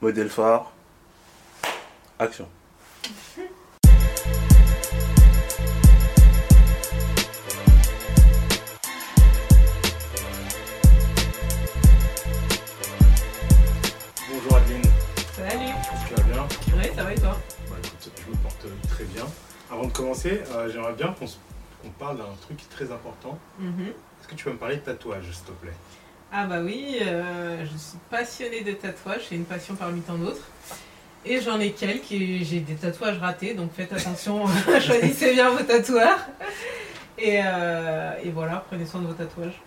[0.00, 0.70] modèle phare,
[2.18, 2.48] action.
[14.28, 14.82] Bonjour Adeline,
[15.36, 15.72] Salut
[16.08, 17.36] tu vas bien Ouais, ça va et toi?
[17.68, 19.24] Bah écoute, je me porte très bien.
[19.70, 21.36] Avant de commencer, euh, j'aimerais bien qu'on se-
[21.82, 23.38] qu'on parle d'un truc très important.
[23.58, 23.88] Mhm.
[24.20, 25.74] Est-ce que tu peux me parler de tatouage, s'il te plaît?
[26.32, 30.46] Ah bah oui, euh, je suis passionnée de tatouage, c'est une passion parmi tant d'autres.
[31.24, 34.46] Et j'en ai quelques et j'ai des tatouages ratés, donc faites attention,
[34.80, 36.20] choisissez bien vos tatoueurs.
[37.18, 39.60] Et, euh, et voilà, prenez soin de vos tatouages.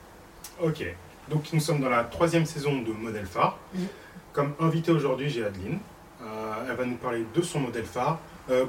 [0.61, 0.85] Ok,
[1.29, 3.59] donc nous sommes dans la troisième saison de Modèle Phare.
[3.73, 3.87] Mhm.
[4.31, 5.79] Comme invité aujourd'hui, j'ai Adeline.
[6.21, 8.19] Euh, elle va nous parler de son modèle phare.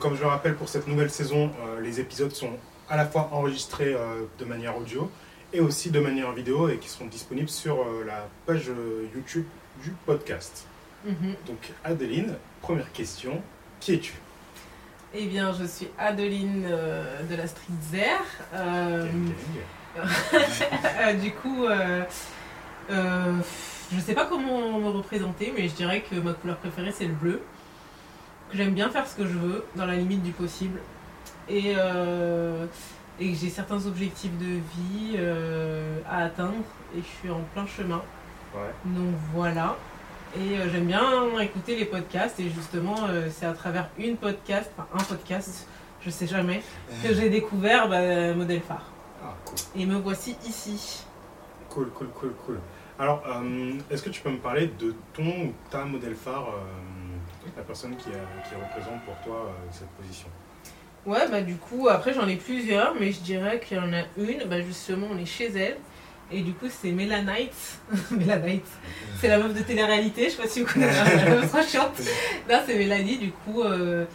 [0.01, 1.51] Comme je le rappelle, pour cette nouvelle saison,
[1.83, 2.51] les épisodes sont
[2.89, 3.97] à la fois enregistrés
[4.39, 5.11] de manière audio
[5.55, 9.47] et aussi de manière vidéo et qui seront disponibles sur euh, la page euh, YouTube
[9.83, 10.67] du podcast.
[11.05, 11.35] Mhm.
[11.47, 13.41] Donc Adeline, première question,
[13.81, 14.15] qui es-tu?
[15.15, 18.21] Eh bien, je suis Adeline euh, de la Street Zer.
[18.53, 19.07] Euh,
[21.23, 22.03] du coup, euh,
[23.93, 27.15] je sais pas comment me représenter, mais je dirais que ma couleur préférée c'est le
[27.15, 27.41] bleu.
[28.51, 30.81] Que j'aime bien faire ce que je veux, dans la limite du possible.
[31.49, 32.67] Et, euh,
[33.21, 34.45] et que j'ai certains objectifs de
[34.77, 36.65] vie euh, à atteindre,
[36.97, 38.03] et je suis en plein chemin.
[38.55, 38.71] Ouais.
[38.85, 39.77] Donc voilà.
[40.37, 44.71] Et euh, j'aime bien écouter les podcasts, et justement, euh, c'est à travers une podcast,
[44.77, 45.69] enfin un podcast,
[46.03, 46.63] je sais jamais,
[47.03, 48.91] que j'ai découvert bah, Modèle Phare.
[49.23, 49.57] Ah, cool.
[49.81, 51.05] Et me voici ici.
[51.71, 52.61] Cool, cool, cool, cool.
[52.99, 53.23] Alors,
[53.91, 56.47] est-ce que tu peux me parler de ton ou ta modèle phare,
[57.57, 60.29] la personne qui, a- qui représente pour toi cette position?
[61.07, 64.05] Ouais, bah du coup, après j'en ai plusieurs, mais je dirais qu'il y en a
[64.17, 65.77] une, bah justement on est chez elle,
[66.33, 67.79] et du coup c'est Melanite.
[68.11, 68.67] Melanite,
[69.21, 72.01] c'est la meuf de télé-réalité, je sais pas si vous connaissez, la meuf trop chiante.
[72.49, 74.07] Non, c'est Mélanie, du coup, euh,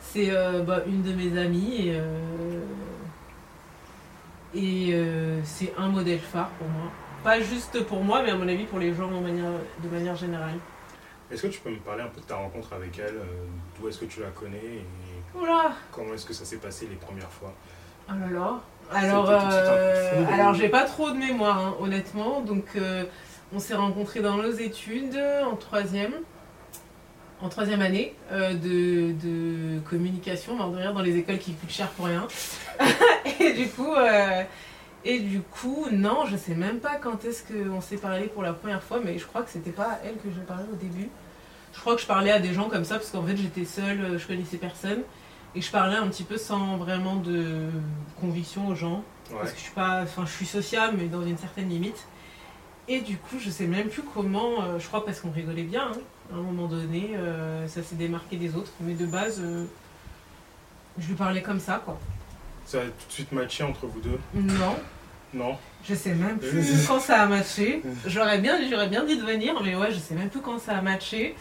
[0.00, 2.60] c'est euh, bah, une de mes amies, et, euh,
[4.54, 6.92] et euh, c'est un modèle phare pour moi.
[7.24, 9.50] Pas juste pour moi, mais à mon avis pour les gens de manière,
[9.82, 10.58] de manière générale.
[11.28, 13.16] Est-ce que tu peux me parler un peu de ta rencontre avec elle
[13.76, 14.84] D'où est-ce que tu la connais et
[15.40, 17.52] Oula comment est-ce que ça s'est passé les premières fois?
[18.08, 18.60] Oh là là.
[18.92, 22.40] Alors, euh, alors j'ai pas trop de mémoire, hein, honnêtement.
[22.40, 23.04] Donc, euh,
[23.52, 26.12] on s'est rencontrés dans nos études en troisième,
[27.40, 31.70] en troisième année euh, de, de communication, mort de rire, dans les écoles qui coûtent
[31.70, 32.28] cher pour rien.
[33.40, 33.92] et du coup,
[35.04, 38.52] et du coup, non, je sais même pas quand est-ce qu'on s'est parlé pour la
[38.52, 41.08] première fois, mais je crois que c'était pas à elle que je parlais au début.
[41.74, 44.16] Je crois que je parlais à des gens comme ça parce qu'en fait j'étais seule,
[44.16, 45.02] je connaissais personne.
[45.56, 47.68] Et je parlais un petit peu sans vraiment de
[48.20, 49.02] conviction aux gens.
[49.30, 49.38] Ouais.
[49.40, 50.02] Parce que je suis pas.
[50.02, 52.06] Enfin, je suis sociable, mais dans une certaine limite.
[52.88, 54.62] Et du coup, je sais même plus comment.
[54.62, 55.88] euh, je crois parce qu'on rigolait bien.
[55.92, 55.98] hein.
[56.32, 58.70] À un moment donné, euh, ça s'est démarqué des autres.
[58.80, 59.64] Mais de base, euh,
[60.98, 61.98] je lui parlais comme ça, quoi.
[62.66, 64.18] Ça a tout de suite matché entre vous deux?
[64.34, 64.76] Non,
[65.34, 65.56] Non?
[65.88, 67.82] Je sais même plus quand ça a matché.
[68.06, 70.76] J'aurais bien, j'aurais bien dit de venir, mais ouais, je sais même plus quand ça
[70.76, 71.34] a matché.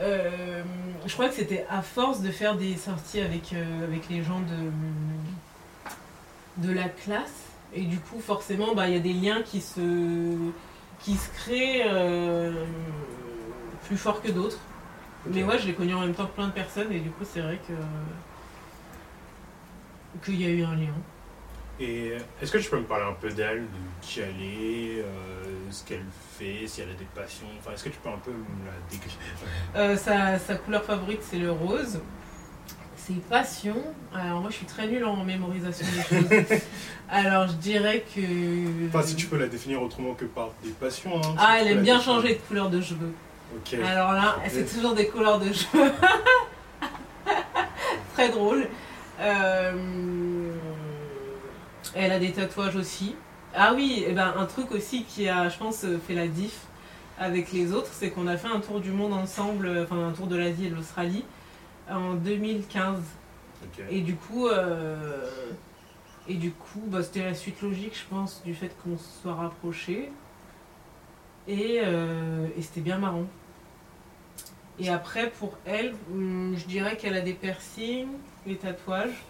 [0.00, 0.62] Euh,
[1.06, 4.40] je crois que c'était à force de faire des sorties avec, euh, avec les gens
[4.40, 7.44] de, de la classe.
[7.74, 10.36] Et du coup, forcément, bah, il y a des liens qui se,
[11.00, 12.64] qui se créent euh,
[13.84, 14.58] plus forts que d'autres.
[15.26, 17.24] Mais ouais, je l'ai connu en même temps que plein de personnes, et du coup,
[17.24, 17.74] c'est vrai que
[20.24, 20.94] qu'il y a eu un lien.
[21.80, 22.12] Et
[22.42, 23.68] est-ce que tu peux me parler un peu d'elle, de
[24.02, 25.04] qui elle est, euh,
[25.70, 26.04] ce qu'elle
[26.36, 28.72] fait, si elle a des passions Enfin, est-ce que tu peux un peu me la
[28.90, 29.14] décrire?
[29.76, 32.00] Euh, sa, sa couleur favorite, c'est le rose.
[32.96, 33.80] Ses passions.
[34.12, 36.60] Alors, moi, je suis très nulle en mémorisation des choses.
[37.08, 38.20] Alors, je dirais que.
[38.88, 41.16] Enfin, si tu peux la définir autrement que par des passions.
[41.16, 42.16] Hein, Ah, elle aime bien définir.
[42.16, 43.12] changer de couleur de cheveux.
[43.56, 43.78] Ok.
[43.82, 45.92] Alors là, c'est toujours des couleurs de cheveux.
[48.14, 48.66] très drôle.
[49.20, 49.72] Euh,
[51.94, 53.14] Elle a des tatouages aussi.
[53.54, 56.60] Ah oui, et ben, un truc aussi qui a, je pense, fait la diff
[57.18, 60.26] avec les autres, c'est qu'on a fait un tour du monde ensemble, enfin un tour
[60.26, 61.24] de l'Asie et de l'Australie
[61.90, 62.98] en 2015.
[63.64, 63.84] Ok.
[63.90, 65.28] Et du coup, euh,
[66.28, 69.34] et du coup, bah, c'était la suite logique, je pense, du fait qu'on se soit
[69.34, 70.10] rapprochés.
[71.48, 73.24] Et, euh, et c'était bien marrant.
[74.78, 78.08] Et après, pour elle, hum, je dirais qu'elle a des piercings,
[78.46, 79.24] des tatouages.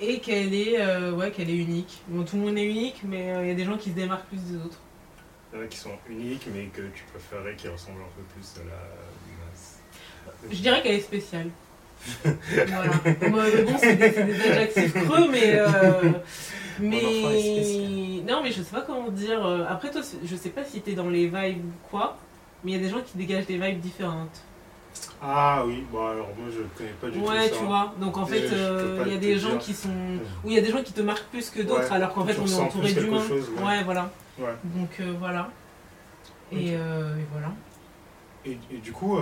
[0.00, 2.02] Et qu'elle est, euh, ouais, qu'elle est unique.
[2.08, 3.94] Bon, tout le monde est unique, mais euh, il y a des gens qui se
[3.94, 4.78] démarquent plus des autres.
[5.52, 8.22] Il y en a qui sont uniques, mais que tu préférerais qui ressemblent un peu
[8.34, 9.78] plus à la masse.
[10.50, 11.48] Je dirais qu'elle est spéciale.
[12.24, 12.90] voilà.
[13.30, 15.54] Moi, bon, c'est des, des adjectifs creux, mais.
[15.58, 16.12] euh,
[16.80, 18.20] mais.
[18.28, 19.46] Non, mais je sais pas comment dire.
[19.68, 22.18] Après, toi, je sais pas si t'es dans les vibes ou quoi,
[22.62, 24.42] mais il y a des gens qui dégagent des vibes différentes.
[25.26, 27.56] Ah oui, bon alors moi je connais pas du tout Ouais, ça.
[27.56, 27.94] tu vois.
[27.98, 29.58] Donc en fait, euh, il y a des gens dire.
[29.58, 29.88] qui sont.
[30.44, 32.26] Ou il y a des gens qui te marquent plus que d'autres, Ouais, alors qu'en
[32.26, 33.22] fait on est entouré d'humains.
[33.22, 33.64] ouais.
[33.64, 34.10] Ouais, voilà.
[34.38, 34.54] Ouais.
[34.64, 35.48] Donc euh, voilà.
[36.52, 37.52] Et, euh, et voilà.
[38.44, 39.18] Et, et du coup,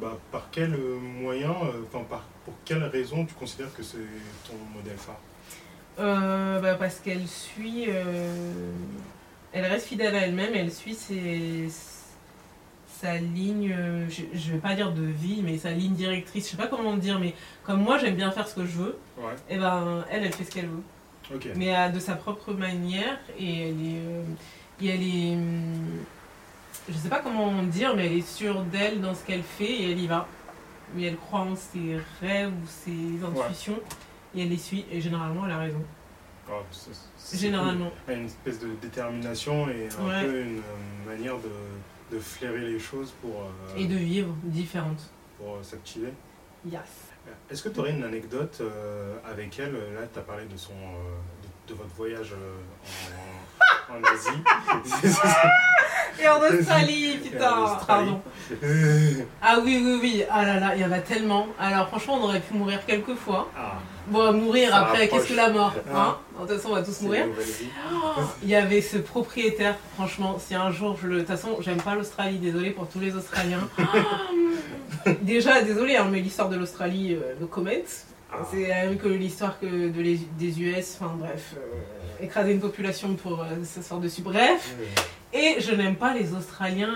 [0.00, 1.50] bah, par quel moyen,
[1.86, 3.98] enfin par pour quelle raison tu considères que c'est
[4.48, 5.20] ton modèle phare?
[6.00, 7.86] Euh, bah, parce qu'elle suit.
[9.52, 11.68] elle reste fidèle à elle-même, elle suit ses,
[13.04, 13.74] sa ligne.
[14.08, 16.46] je, vais pas dire de vie, mais sa ligne directrice.
[16.46, 17.34] Je sais pas comment dire, mais
[17.64, 19.34] comme moi j'aime bien faire ce que je veux, Ouais.
[19.50, 20.82] et ben elle, elle fait ce qu'elle veut.
[21.56, 24.22] Mais à- de sa propre manière et elle est euh,
[24.82, 26.00] et elle est hum,
[26.88, 29.92] je sais pas comment dire mais elle est sûre d'elle dans ce qu'elle fait et
[29.92, 30.26] elle y va
[30.94, 33.78] mais elle croit en ses rêves ou ses intuitions
[34.36, 35.82] et elle les suit et généralement elle a raison
[36.46, 38.14] Ah, c'est- c'est généralement cool.
[38.16, 40.24] Une espèce de détermination et un Ouais.
[40.26, 41.48] peu une euh, manière de,
[42.12, 44.98] de flairer les choses pour, euh, et de vivre différente
[45.38, 46.12] pour euh, s'activer.
[46.66, 46.80] yes.
[47.50, 49.72] Est-ce que tu aurais une anecdote euh, avec elle?
[49.72, 52.34] Là, tu as parlé de, son, de, de votre voyage
[53.90, 55.08] en, en Asie.
[56.22, 57.86] et en Australie en putain Australie.
[57.86, 58.20] pardon.
[59.40, 60.24] Ah oui oui oui.
[60.30, 61.46] Ah là là il y en a tellement.
[61.58, 63.78] Alors franchement on aurait pu mourir quelques fois ah,
[64.08, 65.96] bon mourir Ça après qu'est-ce que la mort Ah.
[65.98, 67.26] hein de toute façon on va tous mourir.
[67.92, 71.14] Oh, Il y avait ce propriétaire, franchement, si un jour je le.
[71.16, 73.68] De toute façon, j'aime pas l'Australie, désolé pour tous les Australiens.
[73.78, 73.82] Oh,
[75.22, 77.70] Déjà, désolé, hein, mais l'histoire de l'Australie, euh, comment.
[78.32, 78.38] Ah.
[78.50, 82.60] C'est la même que l'histoire que de les- des US, enfin bref, euh, écraser une
[82.60, 84.22] population pour euh, s'asseoir dessus.
[84.22, 84.74] Bref,
[85.32, 86.94] et je n'aime pas les Australiens.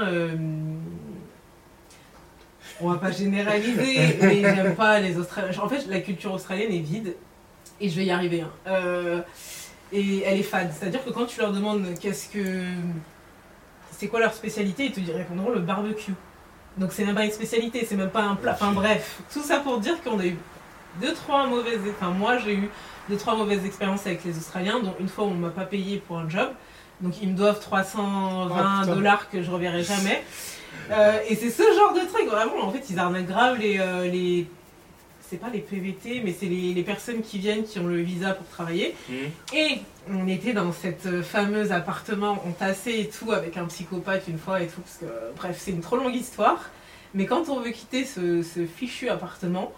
[2.80, 5.58] On va pas généraliser, mais j'aime pas les Australiens.
[5.62, 7.14] En fait, la culture australienne est vide,
[7.80, 8.42] et je vais y arriver.
[8.42, 8.50] hein.
[8.66, 9.20] Euh,
[9.92, 10.70] et elle est fade.
[10.78, 12.62] C'est-à-dire que quand tu leur demandes qu'est-ce que.
[13.92, 16.12] C'est quoi leur spécialité, ils te répondront le barbecue.
[16.76, 18.52] Donc c'est même pas une spécialité, c'est même pas un plat.
[18.52, 20.36] Enfin bref, tout ça pour dire qu'on a eu
[21.00, 21.80] deux, trois mauvaises.
[21.90, 22.70] Enfin, moi j'ai eu
[23.08, 26.18] deux, trois mauvaises expériences avec les Australiens, dont une fois on m'a pas payé pour
[26.18, 26.50] un job.
[27.00, 28.94] Donc ils me doivent 320 Ah, putain.
[28.94, 30.22] dollars que je reverrai jamais.
[30.90, 32.64] Euh, et c'est ce genre de truc, vraiment.
[32.64, 33.78] En fait, ils arnaquent grave les.
[33.78, 34.46] euh, les
[35.30, 38.30] c'est pas les PVT, mais c'est les, les personnes qui viennent, qui ont le visa
[38.32, 38.94] pour travailler.
[39.10, 39.16] Mhm.
[39.54, 39.78] Et
[40.10, 44.62] on était dans cette euh, fameuse appartement entassé et tout, avec un psychopathe une fois
[44.62, 45.04] et tout, parce que,
[45.36, 46.70] bref, c'est une trop longue histoire.
[47.12, 49.70] Mais quand on veut quitter ce, ce fichu appartement,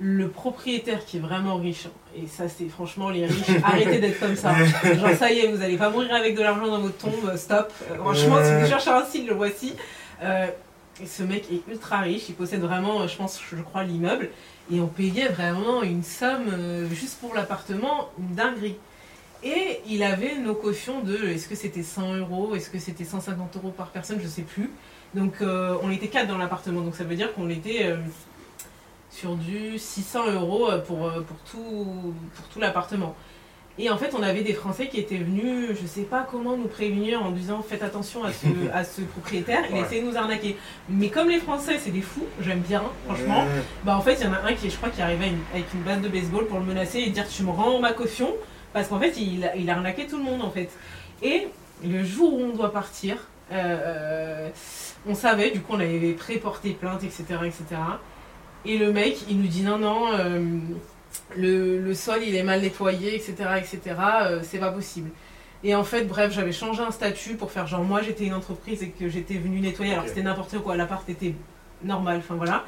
[0.00, 1.86] le propriétaire qui est vraiment riche,
[2.16, 4.54] et ça c'est franchement les riches, arrêtez d'être comme ça.
[4.54, 7.72] Genre ça y est, vous allez pas mourir avec de l'argent dans votre tombe, stop.
[7.90, 9.74] Euh, franchement, si vous cherchez un style, le voici.
[10.22, 10.46] Euh,
[11.06, 14.30] ce mec est ultra riche, il possède vraiment, euh, je pense, je crois, l'immeuble.
[14.72, 18.76] Et on payait vraiment une somme euh, juste pour l'appartement, une dinguerie.
[19.42, 23.56] Et il avait nos cautions de, est-ce que c'était 100 euros, est-ce que c'était 150
[23.56, 24.70] euros par personne, je sais plus.
[25.14, 27.96] Donc on était quatre dans l'appartement, donc ça veut dire qu'on était
[29.10, 33.14] sur du 600 euros euh, pour, euh, pour tout, pour tout l'appartement.
[33.78, 36.66] Et en fait, on avait des Français qui étaient venus, je sais pas comment nous
[36.68, 39.80] prévenir en disant faites attention à ce, à ce propriétaire, il Ouais.
[39.82, 40.56] essayait de nous arnaquer.
[40.88, 43.44] Mais comme les Français, c'est des fous, j'aime bien, franchement.
[43.48, 45.38] Euh, Bah en fait, il y en a un qui, je crois, qui arrivait une-
[45.54, 48.30] avec une batte de baseball pour le menacer et dire tu me rends ma caution
[48.72, 50.68] parce qu'en fait, il, il a arnaqué tout le monde en fait.
[51.22, 51.48] Et
[51.82, 53.16] le jour où on doit partir,
[53.52, 54.48] euh,
[55.08, 57.64] on savait, du coup, on avait pré-porté plainte, etc., etc.
[58.64, 60.58] Et le mec, il nous dit non, non, euh,
[61.36, 63.80] le, le sol il est mal nettoyé, etc., etc.
[64.24, 65.10] euh, c'est pas possible.
[65.64, 68.82] Et en fait, bref, j'avais changé un statut pour faire genre moi j'étais une entreprise
[68.82, 71.34] et que j'étais venue nettoyer, alors c'était n'importe quoi, l'appart était
[71.84, 72.64] normal, enfin voilà.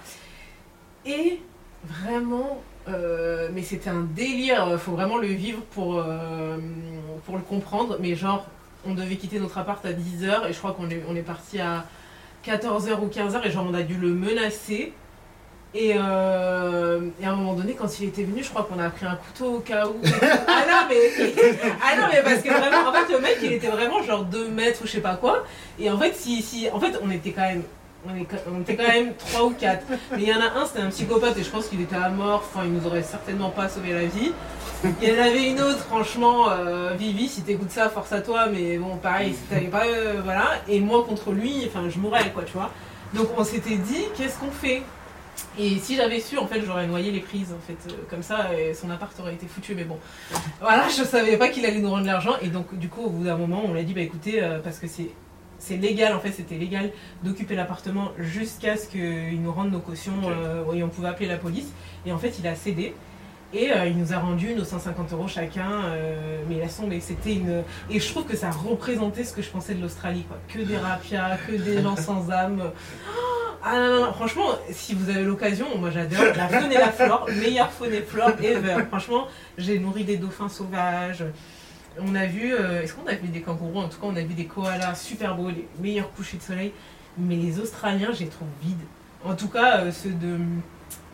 [1.07, 1.41] Et
[1.85, 6.05] vraiment, euh, mais c'était un délire, faut vraiment le vivre pour,
[7.27, 7.99] pour le comprendre.
[8.01, 8.47] Mais genre,
[8.87, 11.61] on devait quitter notre appart à 10h et je crois qu'on est, on est parti
[11.61, 11.87] à
[12.47, 14.93] 14h ou 15h et genre on a dû le menacer.
[15.75, 18.91] Et, euh, et à un moment donné, quand il était venu, je crois qu'on a
[18.91, 19.95] pris un couteau au cas où.
[20.03, 21.33] ah non, mais,
[21.83, 24.49] ah non, mais parce que vraiment, en fait, le mec, il était vraiment genre 2
[24.49, 25.45] mètres ou je sais pas quoi.
[25.79, 27.63] Et en fait, si, si, en fait, on était quand même,
[28.07, 29.87] on, est- on était quand même 3 ou 4.
[30.13, 32.11] Mais il y en a un, c'était un psychopathe et je pense qu'il était à
[32.11, 32.45] mort.
[32.53, 34.33] Enfin, il nous aurait certainement pas sauvé la vie.
[35.01, 38.47] Il y en avait une autre, franchement, euh, Vivi, si t'écoutes ça, force à toi.
[38.53, 40.51] Mais bon, pareil, si t'avais pas, euh, voilà.
[40.69, 42.71] Et moi contre lui, enfin, je mourrais, quoi, tu vois.
[43.15, 44.83] Donc on s'était dit, qu'est-ce qu'on fait?
[45.59, 48.55] Et si j'avais su, en fait, j'aurais noyé les prises, en fait, euh, comme ça,
[48.59, 49.75] et son appart aurait été foutu.
[49.75, 49.99] Mais bon,
[50.61, 52.37] voilà, je savais pas qu'il allait nous rendre l'argent.
[52.43, 54.79] Et donc, du coup, au bout d'un moment, on l'a dit, bah écoutez, euh, parce
[54.79, 55.11] que c'est
[55.59, 56.91] c'est légal, en fait, c'était légal
[57.23, 60.31] d'occuper l'appartement jusqu'à ce qu'il nous rende nos cautions Ok.
[60.31, 61.69] euh, et on pouvait appeler la police.
[62.05, 62.95] Et en fait, il a cédé.
[63.55, 67.35] Et euh, il nous a rendu nos 150 euros chacun, euh, mais laisse tomber, c'était
[67.35, 67.63] une...
[67.91, 70.39] Et je trouve que ça représentait ce que je pensais de l'Australie, quoi.
[70.49, 72.73] Que des rapias, que des gens sans âme.
[73.65, 76.91] Ah non, non, non, franchement, si vous avez l'occasion, moi j'adore la faune et la
[76.91, 78.85] flore, meilleure faune et flore ever.
[78.89, 81.25] Franchement, j'ai nourri des dauphins sauvages.
[81.99, 83.79] On a vu, euh, est-ce qu'on a vu des kangourous?
[83.79, 86.73] En tout cas, on a vu des koalas super beaux, les meilleurs couchers de soleil.
[87.19, 88.81] Mais les Australiens, je les trouve vides.
[89.25, 90.39] En tout cas, euh, ceux de.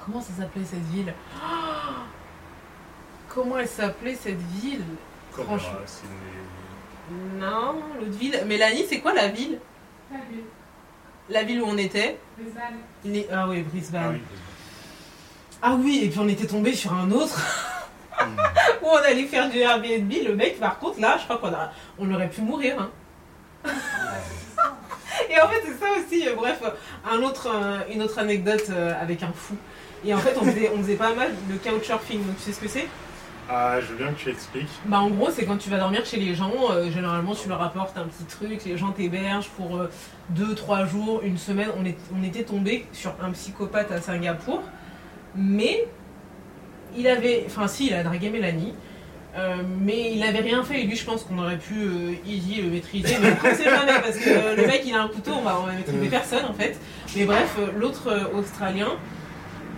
[0.04, 1.12] Comment ça s'appelait cette ville?
[1.42, 2.04] Ah
[3.28, 4.84] Comment elle s'appelait cette ville?
[5.32, 5.80] Franchement.
[7.38, 8.42] Non, l'autre ville.
[8.46, 9.58] Mélanie, c'est quoi la ville?
[10.10, 10.44] La ville.
[11.30, 12.78] La ville où on était Brisbane.
[13.04, 14.02] Les- Ah oui, Brisbane.
[14.04, 14.20] Ah oui.
[15.60, 17.40] Ah oui, et puis on était tombé sur un autre
[18.20, 18.36] Hmm.
[18.82, 20.12] où on allait faire du Airbnb.
[20.26, 21.70] Le mec, par contre, là, je crois qu'on a,
[22.00, 22.76] on aurait pu mourir.
[22.80, 22.90] hein.
[25.30, 26.26] Et en fait, c'est ça aussi.
[26.28, 26.70] euh, bref, euh,
[27.08, 29.54] un autre, euh, une autre anecdote euh, avec un fou.
[30.04, 32.24] Et en fait, on faisait, on faisait pas mal de couchsurfing.
[32.26, 32.88] Donc, tu sais ce que c'est?
[33.50, 34.68] Ah, je veux bien que tu expliques.
[34.84, 36.52] Bah, en gros, c'est quand tu vas dormir chez les gens.
[36.70, 38.64] euh, généralement, tu leur apportes un petit truc.
[38.66, 39.80] Les gens t'hébergent pour
[40.36, 41.68] 2-3 jours, une semaine.
[41.80, 44.62] On, est, on était tombé sur un psychopathe à Singapour.
[45.34, 45.86] Mais
[46.96, 47.44] il avait.
[47.46, 48.74] Enfin, si, il a dragué Mélanie.
[49.36, 52.62] euh, mais il avait rien fait et lui je pense qu'on aurait pu euh, easy
[52.62, 55.32] le maîtriser mais on sait jamais parce que euh, le mec il a un couteau
[55.38, 56.76] on va, on va maîtriser personne en fait
[57.14, 58.88] mais bref euh, l'autre euh, australien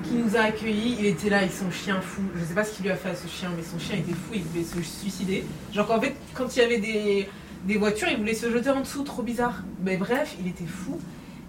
[0.02, 2.22] qui nous a accueillis il était là avec son chien fou.
[2.36, 4.12] Je sais pas ce qu'il lui a fait à ce chien mais son chien était
[4.12, 5.44] fou il voulait se suicider.
[5.72, 7.28] Genre qu'en fait quand il y avait des,
[7.64, 9.62] des voitures il voulait se jeter en dessous trop bizarre.
[9.82, 10.98] Mais bref il était fou.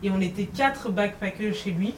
[0.03, 1.93] Et on était quatre backpackers chez lui.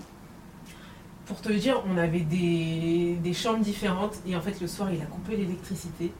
[1.25, 4.17] Pour te dire, on avait des, des chambres différentes.
[4.27, 6.11] Et en fait le soir il a coupé l'électricité.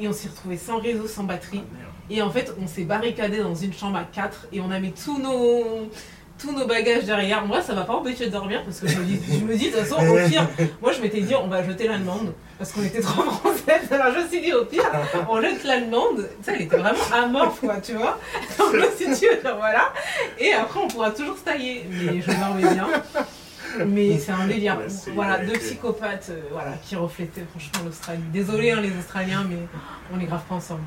[0.00, 1.62] Et on s'est retrouvé sans réseau, sans batterie.
[1.72, 4.48] Ah, et en fait on s'est barricadé dans une chambre à quatre.
[4.52, 5.88] Et on a mis tous nos
[6.38, 7.46] tous nos bagages derrière.
[7.46, 9.70] Moi ça m'a pas empêché de dormir parce que je me dis, je me dis
[9.70, 10.46] de toute façon au pire,
[10.80, 13.90] moi je m'étais dit on va jeter l'allemande parce qu'on était trop françaises.
[13.90, 14.90] Alors je me suis dit au pire
[15.28, 16.28] on jette l'allemande.
[16.38, 18.18] Tu sais elle était vraiment amorphe quoi tu vois.
[18.58, 19.92] Donc dit genre, voilà
[20.38, 21.86] et après on pourra toujours se tailler.
[21.90, 22.88] Mais je dormais bien.
[23.86, 24.78] Mais c'est un délire.
[24.78, 28.22] Ouais, voilà, deux psychopathes euh, voilà, qui reflétaient franchement l'Australie.
[28.32, 29.58] Désolé hein, les Australiens, mais
[30.12, 30.82] on est grave pas ensemble.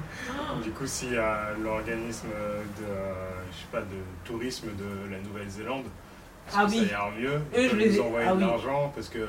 [0.64, 3.14] Du coup, si euh, l'organisme de, euh,
[3.52, 5.86] je sais pas, de tourisme de la Nouvelle-Zélande,
[6.50, 6.88] Ah ça oui.
[6.90, 8.46] ira mieux, Eux, ils je les nous envoyer ah de oui.
[8.46, 9.20] l'argent parce que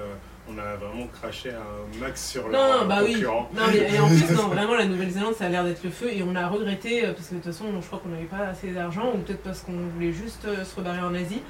[0.51, 3.23] on a vraiment craché un max sur Non, leurs bah oui.
[3.23, 6.11] Non, mais et en plus, non, vraiment, la Nouvelle-Zélande, ça a l'air d'être le feu.
[6.13, 8.47] Et on a regretté, euh, parce que de toute façon, je crois qu'on n'avait pas
[8.47, 11.43] assez d'argent, ou peut-être parce qu'on voulait juste euh, se rebarrer en Asie.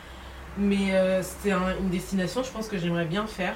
[0.59, 3.55] Mais euh, c'était un- une destination, je pense que j'aimerais bien faire.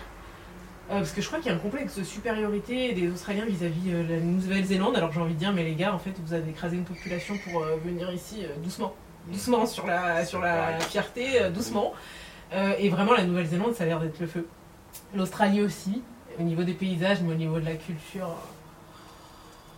[0.91, 3.93] Euh, parce que je crois qu'il y a un complexe de supériorité des Australiens vis-à-vis
[3.93, 4.95] euh, de la Nouvelle-Zélande.
[4.97, 7.35] Alors j'ai envie de dire, mais les gars, en fait, vous avez écrasé une population
[7.39, 8.95] pour euh, venir ici euh, doucement.
[9.29, 11.93] Doucement sur la, sur la fierté, euh, doucement.
[12.53, 14.47] Euh, et vraiment, la Nouvelle-Zélande, ça a l'air d'être le feu.
[15.15, 16.03] L'Australie aussi,
[16.39, 18.29] au niveau des paysages, mais au niveau de la culture.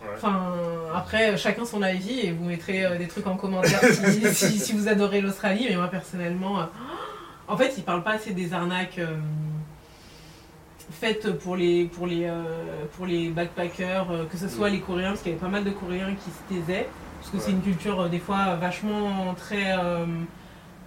[0.01, 0.09] Ouais.
[0.15, 0.51] Enfin,
[0.93, 4.73] après, chacun son avis et vous mettrez euh, des trucs en commentaire si, si- si
[4.73, 5.67] vous adorez l'Australie.
[5.69, 6.63] Mais moi, personnellement, euh,
[7.47, 9.17] en fait, ils parlent pas assez des arnaques euh,
[10.91, 12.43] faites pour les, pour les, euh,
[12.95, 15.63] pour les backpackers, euh, que ce soit les Coréens, parce qu'il y avait pas mal
[15.63, 16.87] de Coréens qui se taisaient,
[17.19, 19.75] parce que c'est une culture, des fois, vachement très.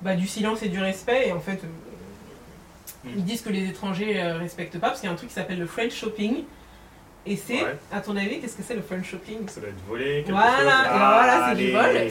[0.00, 1.28] bah, du silence et du respect.
[1.28, 1.60] Et en fait,
[3.04, 3.08] Mm.
[3.16, 5.58] ils disent que les étrangers respectent pas, parce qu'il y a un truc qui s'appelle
[5.58, 6.44] le French shopping.
[7.26, 7.76] Et c'est, Ouais.
[7.92, 9.46] à ton avis, qu'est-ce que c'est le French shopping?
[9.48, 10.22] Ça doit être volé.
[10.24, 10.88] quelque Voilà, chose.
[10.88, 12.10] voilà, c'est du vol.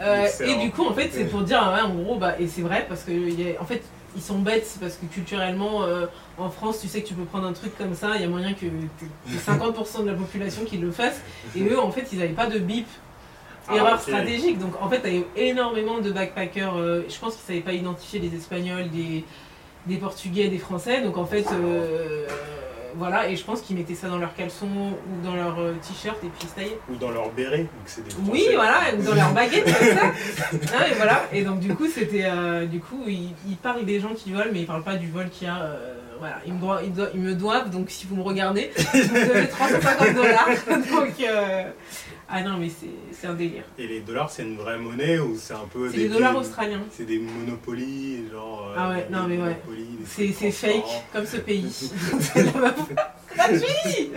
[0.00, 2.62] Euh, et du coup, en fait, c'est pour dire, ouais, en gros, bah, et c'est
[2.62, 3.82] vrai, parce que, il y a- en fait,
[4.16, 6.06] ils sont bêtes, parce que culturellement, euh,
[6.38, 8.28] en France, tu sais que tu peux prendre un truc comme ça, il y a
[8.28, 8.70] moyen que t'aies-
[9.30, 11.20] t'aies 50% de la population qui le fasse,
[11.56, 12.86] et eux, en fait, ils n'avaient pas de bip.
[13.70, 17.18] Ah, Erreur stratégique, donc en fait, il y a eu énormément de backpackers, euh, je
[17.18, 19.24] pense qu'ils ne savaient pas identifier des Espagnols, des,
[19.86, 22.26] des Portugais, des Français, donc en fait, euh,
[22.98, 26.22] voilà, et je pense qu'ils mettaient ça dans leurs caleçons ou dans leurs euh, t-shirts
[26.24, 26.78] et puis taillaient.
[26.90, 30.12] Ou dans leur béret, donc c'est des Oui, voilà, ou dans leur baguette comme ça.
[30.78, 31.22] Ah, et voilà.
[31.32, 34.50] Et donc du coup, c'était, euh, du coup, ils, ils parlent des gens qui volent,
[34.52, 35.56] mais ils parlent pas du vol qu'il y a.
[35.62, 37.70] euh, voilà, ils me, doivent, ils, doivent- ils me doivent.
[37.70, 40.48] Donc si vous me regardez, vous me devez 350 dollars.
[40.68, 41.20] Donc
[42.30, 42.68] ah non, mais
[43.12, 43.64] c'est, un délire.
[43.78, 46.32] Et les dollars, c'est une vraie monnaie ou c'est un peu C'est des des dollars
[46.34, 46.80] des- australiens.
[46.90, 48.68] C'est des monopolies, genre.
[48.68, 49.58] euh, Ah ouais, non, mais ouais.
[50.04, 51.70] C'est, fake, comme ce pays.
[52.20, 54.10] c'est gratuit.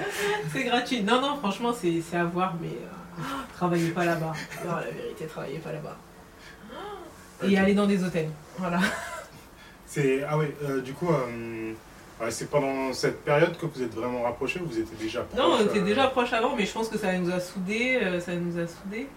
[0.51, 1.03] C'est gratuit.
[1.03, 3.21] Non, non, franchement, c'est, à voir, mais euh,
[3.55, 4.33] travaillez pas là-bas.
[4.65, 5.97] Non, la vérité, travaillez pas là-bas.
[7.43, 7.57] Et Ok.
[7.57, 8.29] allez dans des hôtels.
[8.57, 8.79] Voilà.
[9.85, 11.73] C'est ah ouais, euh, du coup, euh,
[12.21, 15.39] ouais, c'est pendant cette période que vous êtes vraiment rapprochés ou vous étiez déjà proches
[15.39, 17.99] Non, on était euh, déjà proches avant, mais je pense que ça nous a soudés.
[18.01, 19.07] euh, ça nous a soudés.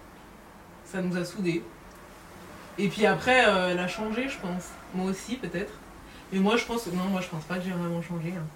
[0.85, 1.63] Ça nous a soudés.
[2.79, 4.69] Et puis après, euh, elle a changé, je pense.
[4.95, 5.73] Moi aussi, peut-être.
[6.33, 6.87] Mais moi, je pense.
[6.89, 8.33] Non, moi, je pense pas que j'ai vraiment changé.
[8.37, 8.47] hein.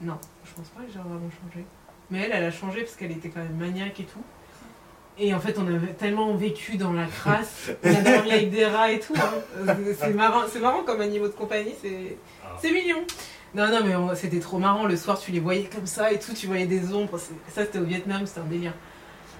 [0.00, 1.64] Non, je pense pas que j'ai vraiment changé.
[2.10, 4.22] Mais elle, elle a changé parce qu'elle était quand même maniaque et tout.
[5.16, 7.70] Et en fait, on avait tellement vécu dans la crasse.
[7.84, 9.14] On a dormi avec des rats et tout.
[9.16, 9.74] hein.
[9.98, 12.43] C'est marrant, c'est marrant comme animaux de compagnie, c'est Ah.
[12.60, 13.04] C'est mignon.
[13.54, 14.86] Non, non, mais on- c'était trop marrant.
[14.86, 16.32] Le soir, tu les voyais comme ça et tout.
[16.34, 17.18] Tu voyais des ombres.
[17.18, 18.74] C'est- Ça, c'était au Vietnam, c'était un délire.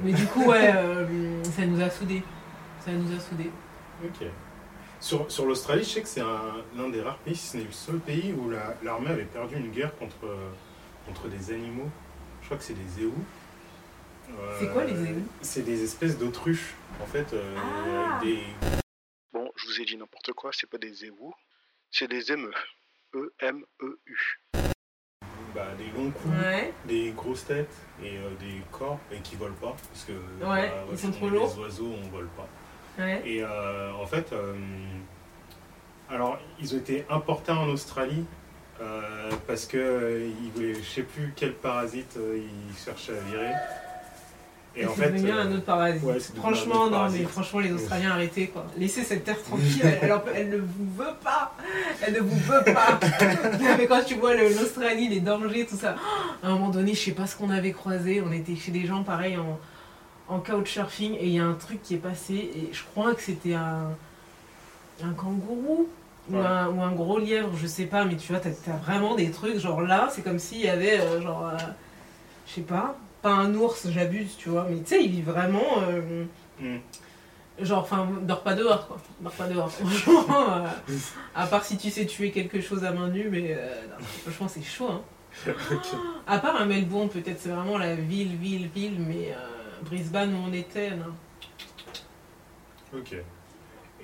[0.00, 2.23] Mais du coup, ouais, euh, ça nous a soudés.
[2.85, 3.50] Ça nous a soudés.
[4.04, 4.26] Ok.
[5.00, 7.64] Sur, sur l'Australie, je sais que c'est un- l'un des rares pays, si ce n'est
[7.64, 10.50] le seul pays où la- l'armée avait perdu une guerre contre, euh,
[11.06, 11.90] contre des animaux.
[12.40, 13.11] Je crois que c'est des éhus.
[14.30, 18.21] Euh, C'est quoi, les éhus C'est des espèces d'autruches, en fait, euh, Ah.
[18.23, 18.38] des,
[19.33, 21.35] Bon, je vous ai dit n'importe quoi, c'est pas des éhous,
[21.90, 22.54] c'est des émeux.
[23.14, 24.40] E E-M-E-U.
[25.54, 26.73] bah, des longs coups, Ouais.
[26.87, 29.76] des grosses têtes et euh, des corps et qui volent pas.
[29.92, 30.12] Parce que
[30.44, 31.54] Ouais, bah, ils sont on trop lourds.
[31.54, 32.49] Des oiseaux, on vole pas.
[32.99, 33.23] Ouais.
[33.25, 34.54] Et euh, en fait, euh,
[36.11, 38.25] alors ils ont été importés en Australie
[38.80, 42.37] euh, parce que euh, ils voulaient, je sais plus quel parasite euh,
[42.71, 43.52] ils cherchaient à virer.
[44.76, 46.04] Et, c'est devenu euh, un autre paradis.
[46.04, 47.19] ouais, devenu franchement, non, paradis.
[47.21, 48.66] mais franchement, les Australiens, arrêtez quoi.
[48.76, 49.81] Laissez cette terre tranquille.
[49.85, 51.54] Elle, elle, en peut- elle ne vous veut pas.
[52.04, 52.99] Elle ne vous veut pas.
[53.78, 55.95] Mais quand tu vois le- l'Australie, les dangers, tout ça.
[56.43, 58.21] À un moment donné, je sais pas ce qu'on avait croisé.
[58.21, 59.59] On était chez des gens pareil en,
[60.28, 63.23] en couchsurfing et il y a un truc qui est passé et je crois que
[63.23, 63.90] c'était un,
[65.04, 65.88] un kangourou.
[66.31, 66.40] Ou, Ouais.
[66.40, 69.31] un, ou un gros lièvre, je sais pas, mais tu vois, t'as as vraiment des
[69.31, 71.59] trucs, genre là, c'est comme s'il y avait, euh, genre, euh,
[72.47, 75.81] je sais pas, pas un ours, j'abuse, tu vois, mais tu sais, il vit vraiment.
[75.81, 76.26] euh,
[76.61, 76.76] hmm.
[77.59, 78.99] genre, enfin, dors pas dehors, quoi.
[79.23, 79.71] Dors pas dehors.
[79.73, 80.69] Franchement, euh,
[81.35, 84.49] à part si tu sais tuer quelque chose à main nue, mais euh, non, franchement,
[84.49, 85.02] c'est chaud, hein.
[86.26, 90.38] À part un Melbourne, peut-être, c'est vraiment la ville, ville, ville, mais euh, Brisbane où
[90.47, 91.14] on était, non.
[92.95, 93.14] Ok.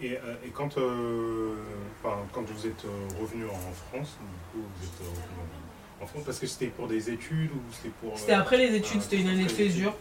[0.03, 1.57] Et, euh, et quand, euh,
[2.03, 2.85] enfin, quand vous êtes
[3.21, 5.70] revenu en France, du coup, vous êtes revenu en
[6.07, 8.13] France parce que c'était pour des études ou c'était pour.
[8.13, 9.95] euh, C'était après les études, ah, c'était une année de césure.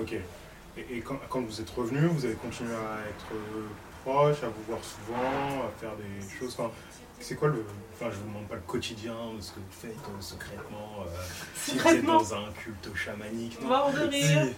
[0.00, 0.12] Ok.
[0.12, 3.66] Et, et quand, quand vous êtes revenu, vous avez continué à être euh,
[4.04, 6.54] proche, à vous voir souvent, à faire des choses.
[6.58, 6.70] Enfin,
[7.18, 7.64] c'est quoi le.
[7.94, 11.04] Enfin, je vous demande pas le quotidien de ce que vous faites euh, secrètement.
[11.06, 11.16] euh,
[11.54, 13.58] si vous êtes dans un culte chamanique.
[13.62, 13.68] non.
[13.68, 14.48] Mort de rire.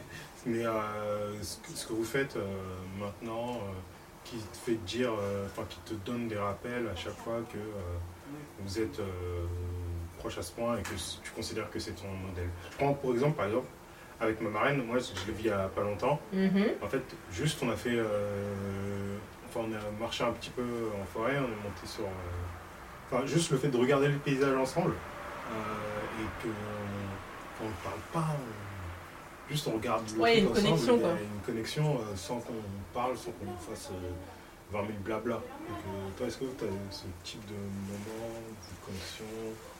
[0.47, 2.47] Mais euh, ce, que, ce que vous faites euh,
[2.99, 3.71] maintenant, euh,
[4.25, 7.59] qui te fait dire, euh, enfin, qui te donne des rappels à chaque fois que
[7.59, 7.71] euh,
[8.61, 9.45] vous êtes euh,
[10.19, 10.91] proche à ce point et que
[11.23, 12.49] tu considères que c'est ton modèle.
[12.73, 13.67] Je prends pour exemple, par exemple,
[14.21, 16.21] avec ma marraine, moi je l'ai vis il y a pas longtemps.
[16.33, 16.65] Mhm.
[16.83, 17.03] En fait,
[17.33, 17.95] juste on a fait.
[17.97, 19.17] euh,
[19.49, 20.63] enfin, on a marché un petit peu
[21.01, 22.05] en forêt, on est monté sur.
[22.05, 24.93] euh, enfin, juste le fait de regarder le paysage ensemble
[25.51, 26.49] euh, et que.
[27.63, 28.33] on ne parle pas.
[28.35, 31.19] on- juste on regarde le Ouais, y a une ensemble, connexion, il y a quoi.
[31.21, 32.53] une connexion sans qu'on
[32.93, 33.91] parle, sans qu'on fasse
[34.73, 35.35] 20 000 blabla.
[35.35, 35.43] Donc,
[35.87, 38.29] euh, toi, est-ce que tu as ce type de moment,
[38.71, 39.25] de connexion?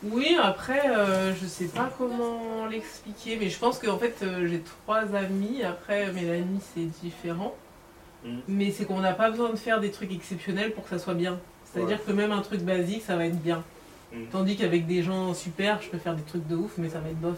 [0.05, 4.61] Oui, après, euh, je sais pas comment l'expliquer, mais je pense qu'en fait, euh, j'ai
[4.61, 5.63] trois amis.
[5.63, 7.55] Après, Mélanie, c'est différent.
[8.25, 8.41] Mhm.
[8.49, 11.15] Mais c'est qu'on n'a pas besoin de faire des trucs exceptionnels pour que ça soit
[11.15, 11.39] bien.
[11.65, 13.63] C'est-à-dire que même un truc basique, ça va être bien.
[14.13, 14.27] Mhm.
[14.33, 17.11] Tandis qu'avec des gens super, je peux faire des trucs de ouf, mais ça va
[17.11, 17.37] être bof.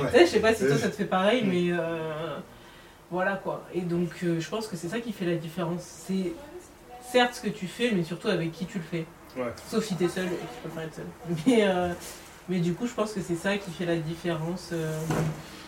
[0.00, 0.06] Ouais.
[0.06, 1.50] Tu sais, je sais pas si toi ça te fait pareil, Mhm.
[1.50, 2.36] mais euh,
[3.10, 3.64] voilà quoi.
[3.74, 5.82] Et donc, euh, je pense que c'est ça qui fait la différence.
[5.82, 6.32] C'est
[7.12, 9.06] certes ce que tu fais, mais surtout avec qui tu le fais.
[9.36, 9.52] Ouais.
[9.70, 11.06] Sauf si t'es seul et que tu peux pas être seul.
[11.46, 11.92] Mais, euh,
[12.48, 14.70] mais du coup, je pense que c'est ça qui fait la différence.
[14.72, 14.98] euh.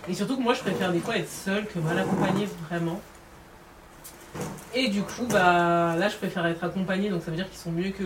[0.09, 3.01] Et surtout que moi, je préfère des fois être seule que mal accompagnée, vraiment.
[4.75, 7.73] Et du coup, bah là, je préfère être accompagnée, donc ça veut dire qu'ils sont
[7.73, 8.05] mieux que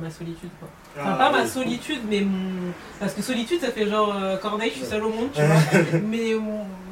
[0.00, 0.50] ma solitude.
[0.60, 0.68] Quoi.
[0.98, 2.72] Enfin, Ah, pas ma solitude, mais mon.
[3.00, 6.00] Parce que solitude, ça fait genre euh, Corneille, je suis seule au monde, tu vois.
[6.08, 6.32] mais,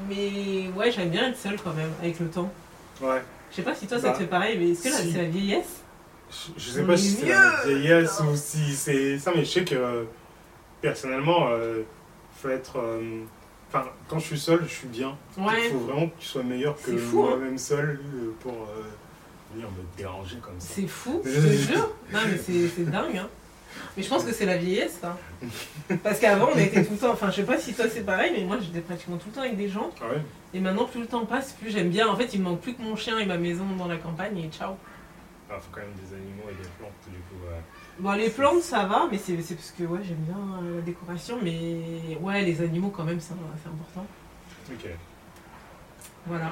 [0.09, 2.51] mais ouais, j'aime bien être seule quand même, avec le temps.
[3.01, 3.23] Ouais.
[3.51, 5.13] Je sais pas si toi ça Bah, te fait pareil, mais est-ce que là, si.
[5.13, 5.80] c'est la vieillesse?
[6.31, 9.65] Je- Je sais pas si c'est la vieillesse ou si c'est ça, mais je sais
[9.65, 10.05] que euh,
[10.81, 11.83] personnellement, euh,
[12.41, 12.79] faut être.
[12.79, 13.23] euh,
[13.73, 15.17] Enfin, quand je suis seul, je suis bien.
[15.39, 15.67] Ouais.
[15.67, 16.95] Il faut vraiment que tu sois meilleur que hein.
[17.13, 18.01] moi-même seul
[18.41, 18.67] pour
[19.55, 20.73] venir me déranger comme ça.
[20.75, 21.89] C'est fou, je te jure.
[22.13, 23.17] Non, mais c'est c'est dingue.
[23.17, 23.29] Hein.
[23.97, 25.17] Mais je pense que c'est la vieillesse, ça.
[26.03, 27.13] Parce qu'avant, on était tout le temps.
[27.13, 29.43] Enfin, je sais pas si toi c'est pareil, mais moi j'étais pratiquement tout le temps
[29.43, 29.91] avec des gens.
[30.01, 30.21] Ah ouais?
[30.53, 32.09] Et maintenant, plus le temps passe, plus j'aime bien.
[32.09, 34.37] En fait, il me manque plus que mon chien et ma maison dans la campagne
[34.39, 34.73] et ciao.
[35.53, 37.45] Il faut quand même des animaux et des plantes, du coup.
[37.47, 37.61] ouais.
[37.99, 41.39] Bon, les plantes, ça va, mais c'est parce que ouais, j'aime bien euh, la décoration.
[41.43, 44.07] Mais ouais, les animaux, quand même, c'est important.
[44.71, 44.89] Ok.
[46.27, 46.51] Voilà.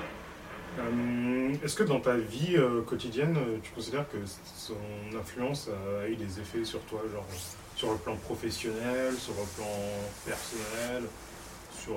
[0.79, 4.19] Euh, Est-ce que dans ta vie euh, quotidienne, tu considères que
[4.57, 4.75] son
[5.19, 5.69] influence
[6.03, 7.27] a eu des effets sur toi, genre
[7.75, 9.71] sur le plan professionnel, sur le plan
[10.27, 11.05] personnel,
[11.83, 11.97] sur, euh,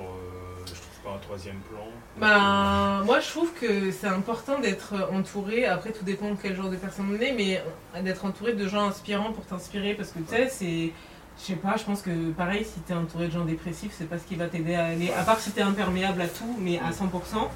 [0.66, 1.84] je trouve pas un troisième plan
[2.18, 6.70] Bah, moi je trouve que c'est important d'être entouré, après tout dépend de quel genre
[6.70, 7.62] de personne on est, mais
[8.02, 10.92] d'être entouré de gens inspirants pour t'inspirer parce que tu sais, c'est
[11.38, 14.18] Je sais pas, je pense que pareil, si t'es entouré de gens dépressifs, c'est pas
[14.18, 15.10] ce qui va t'aider à aller.
[15.12, 17.48] À part si t'es imperméable à tout, mais à 100%.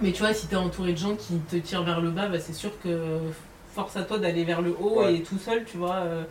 [0.00, 2.38] Mais tu vois, si t'es entouré de gens qui te tirent vers le bas, bah,
[2.40, 3.20] c'est sûr que
[3.74, 5.14] force à toi d'aller vers le haut Ouais.
[5.16, 5.94] et tout seul, tu vois.
[5.94, 6.24] euh.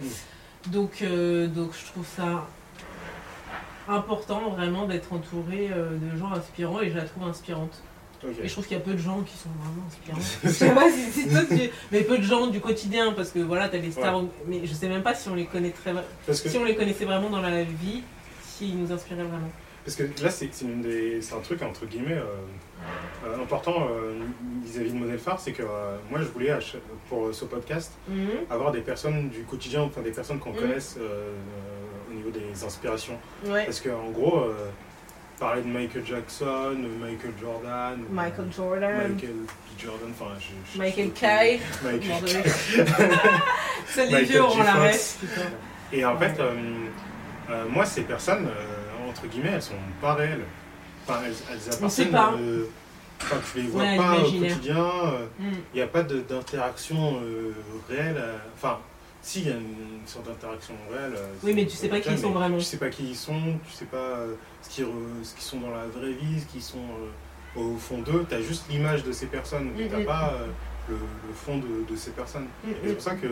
[0.67, 0.71] Mm.
[0.71, 2.45] Donc, euh, donc je trouve ça
[3.87, 7.81] important vraiment d'être entouré euh, de gens inspirants et je la trouve inspirante.
[8.41, 10.19] Et je trouve qu'il y a peu de gens qui sont vraiment inspirants.
[10.45, 13.31] je sais pas si c'est toi que tu- Mais peu de gens du quotidien, parce
[13.31, 15.93] que voilà, t'as les stars, mais je sais même pas si on les connaît très
[16.25, 18.01] Parce que, si on les connaissait vraiment dans la vie,
[18.41, 19.51] s'ils nous inspiraient vraiment.
[19.83, 22.23] parce que là, c'est c'est une des- c'est un truc, entre guillemets, euh,
[23.25, 24.13] euh, important euh,
[24.63, 26.57] vis-à-vis de Modèle Phare, c'est que euh, moi, je voulais,
[27.09, 28.29] pour ce podcast, Mhm.
[28.49, 30.57] avoir des personnes du quotidien, enfin des personnes qu'on Mm.
[30.57, 31.31] connaisse euh, euh,
[32.13, 33.17] au niveau des inspirations.
[33.45, 33.65] Ouais.
[33.65, 34.69] Parce qu'en gros, euh,
[35.39, 39.35] parler de Michael Jackson, Michael Jordan, Michael Jordan, Michael.
[39.79, 41.59] Jordan, enfin, je, je- Michael Kay.
[41.83, 42.43] Michael.
[43.87, 44.59] Ça, les vieux auront J.
[44.59, 44.81] la Fox.
[44.81, 45.41] reste, putain.
[45.91, 46.53] Et en fait, euh,
[47.49, 48.47] euh, moi, ces personnes,
[49.09, 50.45] entre guillemets, elles sont pas réelles.
[51.07, 52.15] Enfin, elles, elles On appartiennent.
[53.21, 54.85] Enfin, tu les vois Ouais, pas au quotidien.
[55.39, 55.43] Mm.
[55.73, 57.19] Il n'y a pas d'interaction
[57.89, 58.21] réelle.
[58.55, 58.79] Enfin,
[59.23, 61.13] si, il y a une sorte d'interaction réelle.
[61.15, 62.57] euh, Oui, mais tu sais pas qui ils sont vraiment.
[62.57, 65.43] Tu sais pas qui ils sont, tu sais pas euh, ce qu'ils re- ce qu'ils
[65.43, 66.77] sont dans la vraie vie, ce qu'ils sont
[67.57, 68.25] euh, au fond d'eux.
[68.27, 70.05] Tu as juste l'image de ces personnes, mais Mm, tu mm.
[70.05, 70.47] pas euh,
[70.89, 72.47] le, le fond de, de ces personnes.
[72.65, 73.27] Mm, Et c'est pour ça que,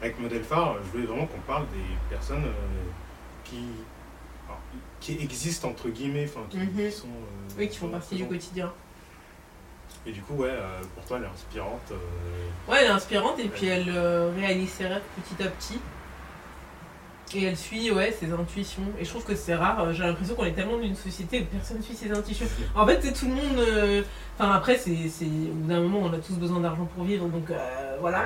[0.00, 2.52] avec Modèle Phare, je voulais vraiment qu'on parle des personnes euh,
[3.44, 3.64] qui,
[4.46, 4.60] alors,
[5.00, 6.76] qui existent, entre guillemets, enfin, qui, Mhm.
[6.76, 7.06] qui sont.
[7.08, 8.72] euh, Oui, qui font partie du quotidien.
[10.06, 11.92] Et du coup, ouais, euh, pour toi, elle est inspirante.
[11.92, 15.78] euh, Ouais, elle est inspirante et puis elle euh, réalise ses rêves petit à petit.
[17.34, 18.84] Et elle suit ouais, ses intuitions.
[18.98, 19.92] Et je trouve que c'est rare.
[19.92, 22.46] J'ai l'impression qu'on est tellement dans une société où personne suit ses intuitions.
[22.74, 23.58] En fait, c'est tout le monde.
[23.58, 24.02] euh,
[24.40, 27.26] Enfin, après, c'est, c'est- au bout d'un moment, on a tous besoin d'argent pour vivre.
[27.26, 28.20] Donc euh, voilà.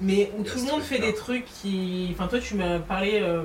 [0.00, 2.08] Mais où tout le monde fait des trucs qui.
[2.14, 3.44] Enfin, toi, tu m'as parlé euh,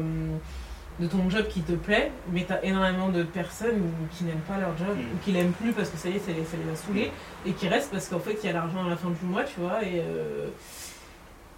[0.99, 4.77] de ton job qui te plaît, mais t'as énormément de personnes qui n'aiment pas leur
[4.77, 5.01] job Mm.
[5.01, 7.12] ou qui l'aiment plus parce que ça y est, ça les, ça les a saoulés
[7.45, 9.43] et qui restent parce qu'en fait, il y a l'argent à la fin du mois,
[9.43, 9.99] tu vois, et.
[9.99, 10.47] euh,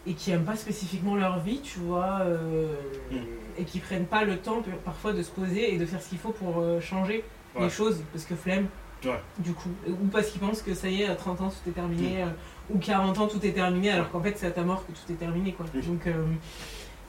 [0.07, 2.67] et qui aiment pas spécifiquement leur vie, tu vois, euh,
[3.11, 3.15] Mm.
[3.57, 6.19] et qui prennent pas le temps parfois de se poser et de faire ce qu'il
[6.19, 7.23] faut pour euh, changer
[7.55, 7.63] Ouais.
[7.63, 8.67] les choses, parce que flemme,
[9.03, 9.19] Ouais.
[9.39, 11.73] du coup, ou parce qu'ils pensent que ça y est, à 30 ans tout est
[11.73, 12.23] terminé,
[12.69, 15.11] ou 40 ans tout est terminé, alors qu'en fait c'est à ta mort que tout
[15.11, 15.65] est terminé, quoi.
[15.73, 16.07] Donc,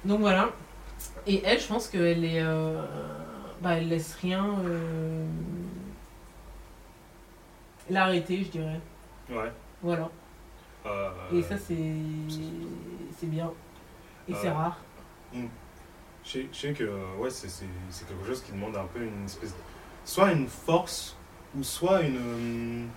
[0.07, 0.49] donc voilà.
[1.27, 2.83] Et elle, je pense qu'elle est, euh,
[3.61, 5.27] bah, elle laisse rien euh,
[7.91, 8.81] l'arrêter, je dirais.
[9.31, 9.53] Ouais.
[9.83, 10.09] Voilà.
[10.87, 11.75] Euh, Et ça c'est,
[13.19, 13.51] c'est bien.
[14.29, 14.79] Et c'est rare.
[15.33, 15.39] Je
[16.31, 16.85] sais, je sais que
[17.19, 19.55] ouais, c'est c'est- c'est quelque chose qui demande un peu une espèce.
[20.05, 21.17] Soit une force,
[21.57, 22.89] ou soit une.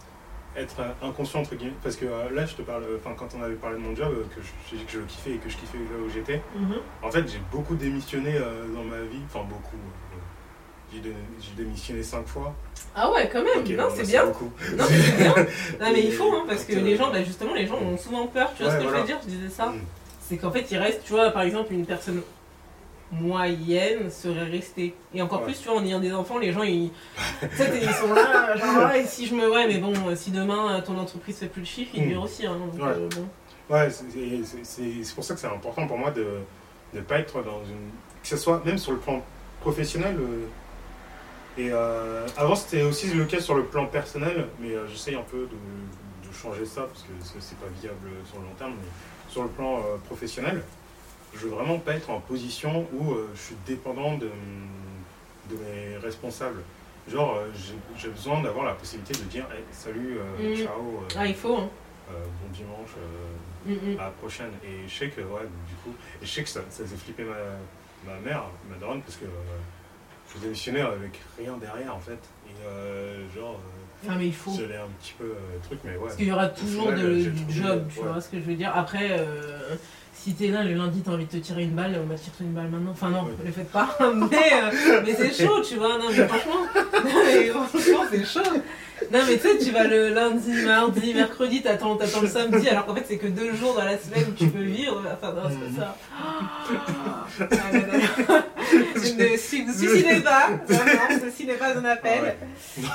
[0.57, 1.73] Être euh, inconscient, entre guillemets.
[1.83, 2.83] Parce que euh, là, je te parle.
[2.97, 4.99] Enfin, quand on avait parlé de mon job, euh, que je- j'ai dit que je
[4.99, 6.75] le kiffais et que je kiffais là où j'étais, Mhm.
[7.03, 9.21] en fait, j'ai beaucoup démissionné euh, dans ma vie.
[9.27, 9.77] Enfin, beaucoup.
[10.91, 12.51] j'ai dé- j'ai démissionné cinq fois.
[12.95, 13.63] Ah ouais, quand même.
[13.77, 14.25] Non, c'est bien.
[14.25, 14.51] beaucoup.
[14.75, 15.35] Non, mais c'est bien.
[15.79, 18.25] Non, mais il faut, hein, parce que les gens, bah, justement, les gens ont souvent
[18.25, 18.49] peur.
[18.57, 18.97] Tu vois Ouais, ce que voilà.
[18.97, 19.19] je veux dire?
[19.23, 19.67] Je disais ça.
[19.67, 19.81] Mm.
[20.21, 22.21] C'est qu'en fait, il reste, tu vois, par exemple, une personne
[23.11, 24.95] moyenne serait restée.
[25.13, 25.45] Et encore Ouais.
[25.47, 26.91] plus, tu vois, en ayant des enfants, les gens, ils,
[27.43, 29.49] ils sont là, genre, ouais, et si je me.
[29.51, 32.09] Ouais, mais bon, si demain euh, ton entreprise fait plus de chiffres, ils Mm.
[32.09, 32.45] virent aussi.
[32.45, 32.89] Hein, donc, Ouais.
[32.89, 33.27] euh, bon.
[33.75, 36.25] Ouais, c'est- pour ça que c'est important pour moi de
[36.93, 37.89] ne pas être dans une.
[38.21, 39.21] Que ce soit même sur le plan
[39.61, 40.15] professionnel.
[40.19, 40.45] euh,
[41.57, 45.39] et euh, avant, c'était aussi le cas sur le plan personnel, mais j'essaye un peu
[45.39, 48.73] de, de changer ça parce que c'est pas viable sur le long terme.
[48.79, 48.87] Mais
[49.31, 50.61] sur le plan professionnel,
[51.33, 54.29] je veux vraiment pas être en position où euh, je suis dépendant de,
[55.49, 56.61] de mes responsables.
[57.09, 57.47] Genre, euh,
[57.97, 60.55] j'ai- besoin d'avoir la possibilité de dire Hey, salut, euh, Mm.
[60.57, 61.69] ciao, Ah, il faut, hein.
[62.09, 62.89] bon dimanche.
[63.65, 63.99] Mm, mm.
[63.99, 64.51] à la prochaine.
[64.63, 67.23] Et je sais que, ouais, du coup, et je sais que ça, ça faisait flipper
[67.23, 69.25] ma, ma mère, ma daronne, parce que
[70.33, 72.19] je démissionnais avec rien derrière, en fait.
[72.47, 73.59] Et genre,
[74.05, 74.51] Enfin, mais il faut.
[74.57, 75.99] j'allais un petit peu truc, mais ouais.
[76.03, 78.71] Parce qu'il y aura toujours de- du job, tu vois ce que je veux dire.
[78.75, 79.19] Après,
[80.23, 82.21] si t'es là le lundi, t'as envie de te tirer une balle, on va te
[82.21, 82.91] tirer une balle maintenant.
[82.91, 83.31] Enfin non, Ouais.
[83.45, 83.97] le faites pas.
[84.31, 85.97] Mais, euh, mais c'est chaud, tu vois.
[85.97, 88.49] Non, mais franchement, non, mais franchement, c'est chaud.
[89.13, 92.85] Non, mais tu sais, tu vas le lundi, mardi, mercredi, t'attends, t'attends le samedi, alors
[92.85, 95.01] qu'en fait, c'est que deux jours dans la semaine où tu peux vivre.
[95.13, 95.97] Enfin, non, c'est pas ça.
[96.21, 98.35] Ah, non.
[99.17, 100.49] Ne su- ne suicidez pas.
[101.21, 102.21] Ceci n'est pas un appel.
[102.21, 102.37] Ouais.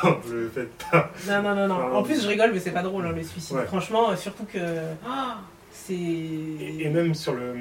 [0.04, 1.10] Non, je le fais pas.
[1.26, 1.96] Non, non, non, non.
[1.96, 3.56] En plus, je rigole, mais c'est pas drôle, hein, le suicide.
[3.56, 3.64] Ouais.
[3.66, 4.58] Franchement, euh, surtout que.
[5.08, 5.38] ah,
[5.74, 5.92] c'est.
[5.94, 7.52] Et, et même sur le.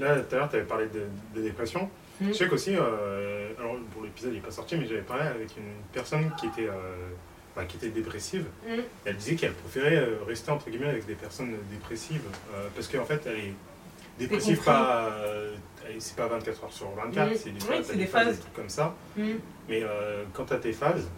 [0.00, 1.02] Là, tout à l'heure, tu avais parlé de,
[1.36, 1.88] de dépression.
[2.20, 2.28] Mm.
[2.28, 5.56] Je sais qu'aussi, euh, alors pour l'épisode, il n'est pas sorti, mais j'avais parlé avec
[5.56, 7.10] une personne qui était, euh,
[7.54, 8.46] bah, qui était dépressive.
[8.66, 8.72] Mm.
[9.04, 12.22] Elle disait qu'elle préférait euh, rester entre guillemets avec des personnes dépressives
[12.54, 13.54] euh, parce qu'en fait, elle est,
[14.18, 14.64] dépressif, compris.
[14.72, 15.10] pas.
[15.12, 15.54] euh,
[16.00, 17.34] c'est pas 24 heures sur 24, Mm.
[17.36, 18.36] c'est des Oui, c'est des des phases, phases.
[18.36, 18.94] des trucs comme ça.
[19.16, 19.82] Mais
[20.34, 21.08] tu as tes phases,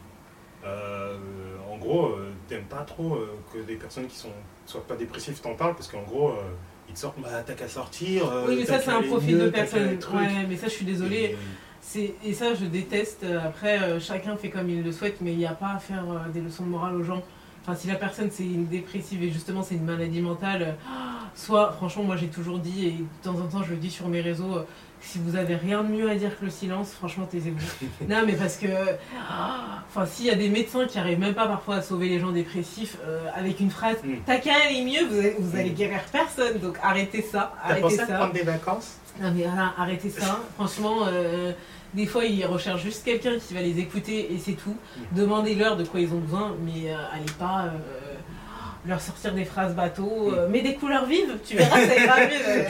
[0.64, 2.14] en gros,
[2.48, 3.18] t'aimes pas trop
[3.52, 4.32] que des personnes qui sont
[4.70, 6.34] soient pas dépressives t'en parlent parce qu'en gros, euh,
[6.88, 8.28] ils te sortent, bah t'as qu'à sortir.
[8.30, 9.98] euh, Oui, mais ça, c'est un profil mieux, de personne.
[10.14, 11.36] Ouais, mais ça, je suis désolée.
[11.96, 13.24] Et- Et ça, je déteste.
[13.44, 16.04] Après, euh, chacun fait comme il le souhaite, mais il n'y a pas à faire
[16.10, 17.22] euh, des leçons de morale aux gens.
[17.62, 20.72] Enfin, si la personne c'est une dépressive et justement c'est une maladie mentale, euh,
[21.34, 24.08] soit, franchement, moi j'ai toujours dit, et de temps en temps je le dis sur
[24.08, 24.62] mes réseaux, euh,
[25.02, 27.58] si vous avez rien de mieux à dire que le silence, franchement, taisez-vous.
[28.08, 28.66] non, mais parce que,
[29.30, 32.18] ah, enfin, s'il y a des médecins qui arrivent même pas parfois à sauver les
[32.18, 34.14] gens dépressifs euh, avec une phrase, Mm.
[34.26, 35.74] t'as qu'à aller mieux, vous allez, vous allez Mm.
[35.74, 38.06] guérir personne, donc arrêtez ça, arrêtez ça.
[38.06, 38.96] prendre des vacances?
[39.20, 40.40] Non mais voilà, arrêtez ça.
[40.56, 41.52] Franchement, euh,
[41.94, 44.76] des fois ils recherchent juste quelqu'un qui va les écouter et c'est tout.
[44.96, 45.16] Mm.
[45.16, 47.70] Demandez-leur de quoi ils ont besoin, mais euh, allez pas euh,
[48.86, 50.32] leur sortir des phrases bateau.
[50.32, 52.64] euh, mais des couleurs vives, tu verras, ça ira mieux.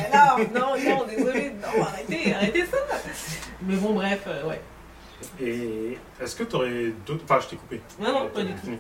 [0.55, 2.79] Non, non, non, désolé, non, arrêtez, arrêtez ça.
[3.63, 4.61] Mais bon, bref, ouais.
[5.41, 7.25] Et est-ce que tu aurais d'autres.
[7.25, 7.81] Enfin, je t'ai coupé.
[8.01, 8.71] Non, non, pas du tout.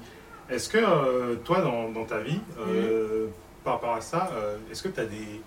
[0.48, 3.28] Est-ce que toi, dans, dans ta vie, Mm.
[3.62, 4.30] par rapport à ça,
[4.70, 5.40] est-ce que tu as des.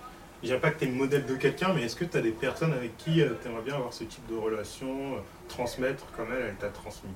[0.43, 2.21] Je dirais pas que tu es le modèle de quelqu'un, mais est-ce que tu as
[2.21, 6.27] des personnes avec qui tu aimerais bien avoir ce type de relation, euh, transmettre comme
[6.37, 7.13] elle, elle t'a transmis?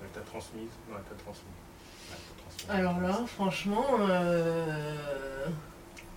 [0.00, 0.70] Elle t'a transmise?
[0.88, 1.48] Non, elle t'a transmis.
[2.68, 4.94] Alors là, franchement, euh,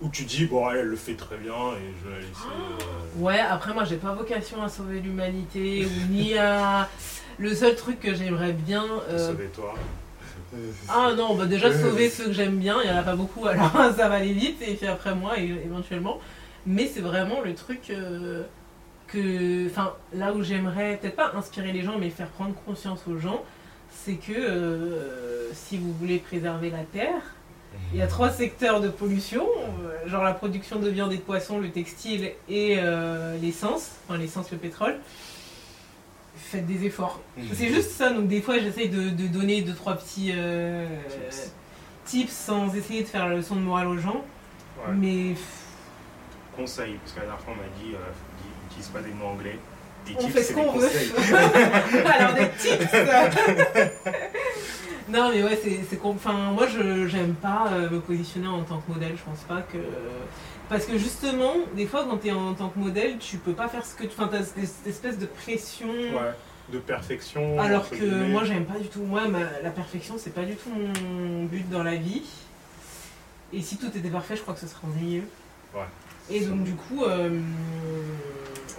[0.00, 2.30] Ou tu dis, bon, elle, elle le fait très bien et je vais la laisser.
[2.46, 6.88] euh, ouais, après moi j'ai pas vocation à sauver l'humanité ou ni à...
[7.38, 8.84] Le seul truc que j'aimerais bien...
[9.10, 9.74] euh, sauver toi.
[10.88, 11.82] Ah non, bah déjà Euh.
[11.82, 14.32] sauver ceux que j'aime bien, il n'y en a pas beaucoup, alors ça va aller
[14.32, 16.18] vite, et puis après moi, éventuellement.
[16.66, 18.42] Mais c'est vraiment le truc euh,
[19.06, 19.66] que.
[19.66, 23.44] Enfin, là où j'aimerais, peut-être pas inspirer les gens, mais faire prendre conscience aux gens,
[23.90, 27.22] c'est que euh, si vous voulez préserver la Terre,
[27.92, 29.46] il y a trois secteurs de pollution,
[29.84, 34.18] euh, genre la production de viande et de poisson, le textile et euh, l'essence, enfin
[34.18, 34.96] l'essence, le pétrole.
[36.50, 37.20] Faites des efforts.
[37.54, 41.52] C'est juste ça, donc des fois j'essaye de, de donner deux trois petits euh, Tips.
[42.04, 44.24] tips sans essayer de faire la leçon de morale aux gens,
[44.78, 44.94] Ouais.
[44.94, 45.34] mais
[46.56, 47.98] Conseil, parce que la dernière fois on m'a dit, euh,
[48.42, 49.58] dis- utilise pas des mots anglais.
[50.06, 50.88] Des on tips, fait ce qu'on veut.
[52.06, 52.92] Alors des tips
[55.08, 58.92] Non mais ouais, c'est Enfin, moi je j'aime pas euh, me positionner en tant que
[58.92, 59.78] modèle, je pense pas que...
[60.68, 63.68] Parce que justement, des fois quand tu es en tant que modèle, tu peux pas
[63.68, 64.10] faire ce que tu...
[64.18, 65.88] Enfin, t'as cette espèce de pression...
[65.88, 66.34] Ouais,
[66.72, 67.60] de perfection.
[67.60, 68.28] Alors que guillemets.
[68.28, 69.02] moi j'aime pas du tout.
[69.02, 72.22] Moi ma- la perfection c'est pas du tout mon but dans la vie.
[73.52, 75.28] Et si tout était parfait, je crois que ce serait ennuyeux.
[75.72, 75.82] Ouais.
[76.28, 77.40] Et donc du coup, euh,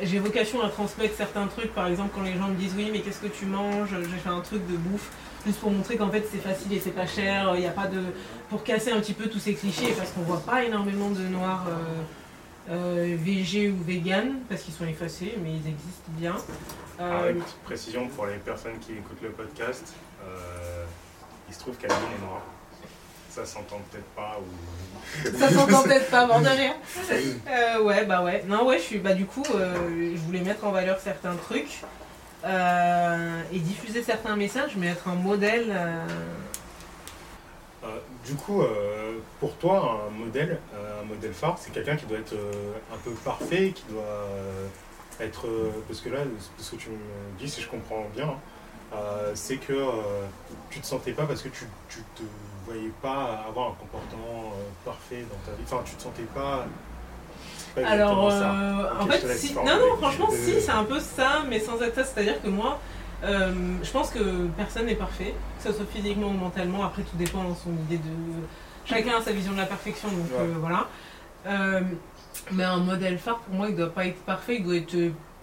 [0.02, 1.74] j'ai vocation à transmettre certains trucs.
[1.74, 3.90] Par exemple, quand les gens me disent oui, mais qu'est-ce que tu manges?
[3.90, 5.10] J'ai fait un truc de bouffe
[5.46, 7.52] juste pour montrer qu'en fait c'est facile et c'est pas cher.
[7.56, 8.02] Il n'y a pas de
[8.50, 11.66] pour casser un petit peu tous ces clichés parce qu'on voit pas énormément de noirs.
[11.70, 11.74] Euh,
[12.70, 16.36] euh, VG ou vegan parce qu'ils sont effacés mais ils existent bien.
[17.00, 20.84] Alors, Euh, une petite précision pour les personnes qui écoutent le podcast, euh,
[21.48, 22.42] il se trouve qu'Adeline est noire.
[23.38, 25.38] Ça s'entend peut-être pas ou.
[25.38, 26.74] Ça s'entend peut-être pas, bord de rien.
[27.50, 28.44] Euh, ouais, bah ouais.
[28.48, 28.98] Non, ouais, je suis.
[28.98, 29.76] Bah, du coup, euh,
[30.16, 31.84] je voulais mettre en valeur certains trucs
[32.46, 35.68] euh, et diffuser certains messages, mais être un modèle.
[35.70, 36.06] euh,
[37.84, 42.18] Euh, du coup, euh, pour toi, un modèle, un modèle phare, c'est quelqu'un qui doit
[42.18, 44.68] être euh, un peu parfait, qui doit euh,
[45.20, 45.46] être.
[45.48, 46.20] euh, parce que là,
[46.58, 46.98] ce que tu me
[47.40, 48.34] dis, si je comprends bien,
[48.94, 50.26] euh, c'est que euh,
[50.72, 52.24] tu te sentais pas parce que tu, tu te
[52.68, 55.64] voyais pas avoir un comportement euh, parfait dans ta vie.
[55.66, 56.66] Enfin, tu te sentais pas.
[57.86, 58.54] Alors, ça.
[58.54, 59.54] euh, en fait, si.
[59.54, 62.04] Non, non, franchement, si, c'est un peu ça, mais sans être ça.
[62.04, 62.80] C'est-à-dire que moi,
[63.24, 63.52] euh,
[63.84, 66.84] je pense que personne n'est parfait, que ce soit physiquement ou mentalement.
[66.84, 68.12] Après, tout dépend de son idée de.
[68.86, 70.38] Chacun a sa vision de la perfection, donc Ouais.
[70.40, 70.88] euh, voilà.
[71.46, 71.82] Euh,
[72.52, 74.96] mais un modèle phare, pour moi, il doit pas être parfait, il doit être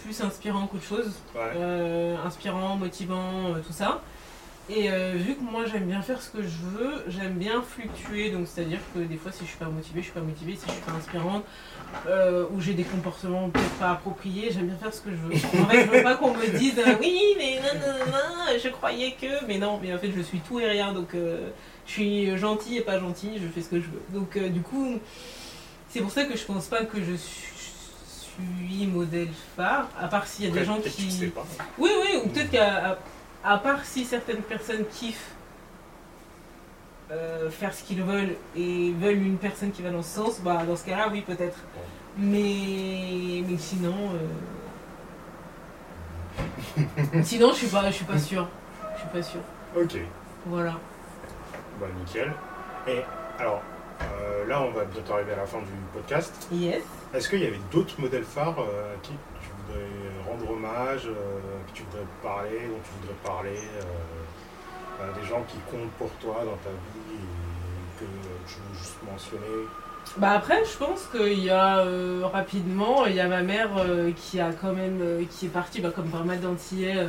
[0.03, 1.13] plus inspirant qu'autre chose.
[1.35, 2.17] Ouais.
[2.27, 4.01] inspirant, motivant, tout ça.
[4.71, 8.31] Et euh, vu que moi j'aime bien faire ce que je veux, j'aime bien fluctuer,
[8.31, 10.67] donc c'est-à-dire que des fois si je suis pas motivée, je suis pas motivée, si
[10.67, 11.45] je suis pas inspirante,
[12.07, 15.35] euh, ou j'ai des comportements peut-être pas appropriés, j'aime bien faire ce que je veux.
[15.61, 18.69] En fait, je veux pas qu'on me dise euh, oui, mais non, non, non, je
[18.71, 22.39] croyais que, mais non, mais en fait je suis tout et rien, donc je suis
[22.39, 24.03] gentille et pas gentille, je fais ce que je veux.
[24.15, 24.99] Donc du coup,
[25.91, 30.47] c'est pour ça que je pense pas que je suis modèle phare, à part s'il
[30.47, 31.11] y a des gens tu qui...
[31.11, 31.47] sais pas.
[31.79, 32.99] Oui, oui, ou peut-être qu'à
[33.45, 35.35] à, part si certaines personnes kiffent
[37.11, 40.65] euh, faire ce qu'ils veulent et veulent une personne qui va dans ce sens, bah
[40.67, 41.59] dans ce cas-là, oui, peut-être.
[42.17, 43.95] Mais, mais sinon,
[46.79, 46.83] euh,
[47.23, 48.49] sinon, je suis pas, je suis pas sûre.
[48.95, 49.43] Je suis pas sûre.
[49.77, 49.99] Ok.
[50.47, 50.77] Voilà.
[51.79, 52.33] Bah nickel.
[52.89, 53.01] Et
[53.39, 53.61] alors,
[54.01, 56.49] euh, là, on va bientôt arriver à la fin du podcast.
[56.53, 56.83] Yes.
[57.13, 58.65] Est-ce qu'il y avait d'autres modèles phares
[59.03, 59.13] qui
[59.67, 65.27] voudrais rendre hommage, euh, que tu voudrais parler, dont tu voudrais parler euh, euh, Des
[65.27, 68.05] gens qui comptent pour toi dans ta vie et que
[68.49, 69.67] tu veux juste mentionner
[70.19, 74.13] Bah après, je pense qu'il y a euh, rapidement, il y a ma mère euh,
[74.17, 77.09] qui a quand même, euh, qui est partie, bah, comme pas mal d'Antillais, euh,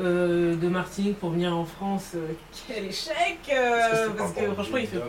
[0.00, 2.12] euh, de Martinique pour venir en France.
[2.14, 2.28] Euh,
[2.68, 5.00] quel échec euh, Parce que rapport au franchement, il fait.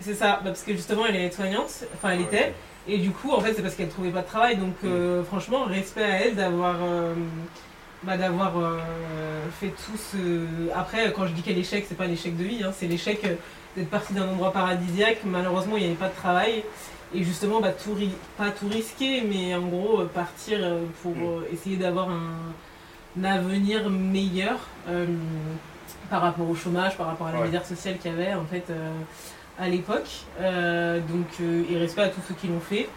[0.00, 2.54] C'est ça, bah, parce que justement, elle est soignante, enfin elle Ouais, était,
[2.88, 4.56] et du coup, en fait, c'est parce qu'elle trouvait pas de travail.
[4.56, 6.76] Donc, euh, franchement, respect à elle d'avoir.
[6.82, 7.14] euh,
[8.02, 8.78] bah, d'avoir euh,
[9.58, 10.44] fait tout ce.
[10.74, 13.20] Après, quand je dis quel échec, c'est pas l'échec de vie, hein, c'est l'échec
[13.76, 15.20] d'être parti d'un endroit paradisiaque.
[15.24, 16.62] Malheureusement, il n'y avait pas de travail.
[17.14, 20.58] Et justement, bah, tout ri- pas tout risquer, mais en gros, partir
[21.02, 21.44] pour Mm.
[21.52, 22.30] essayer d'avoir un,
[23.20, 24.58] un avenir meilleur
[26.10, 27.46] par rapport au chômage, par rapport à la Ouais.
[27.46, 28.64] misère sociale qu'il y avait en fait
[29.58, 30.08] à l'époque.
[30.40, 32.88] Euh, donc, euh, et respect à tous ceux qui l'ont fait,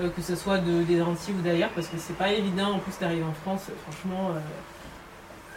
[0.00, 2.78] euh, que ce soit de, des Antilles ou d'ailleurs, parce que c'est pas évident en
[2.78, 3.66] plus d'arriver en France.
[3.86, 4.32] Franchement,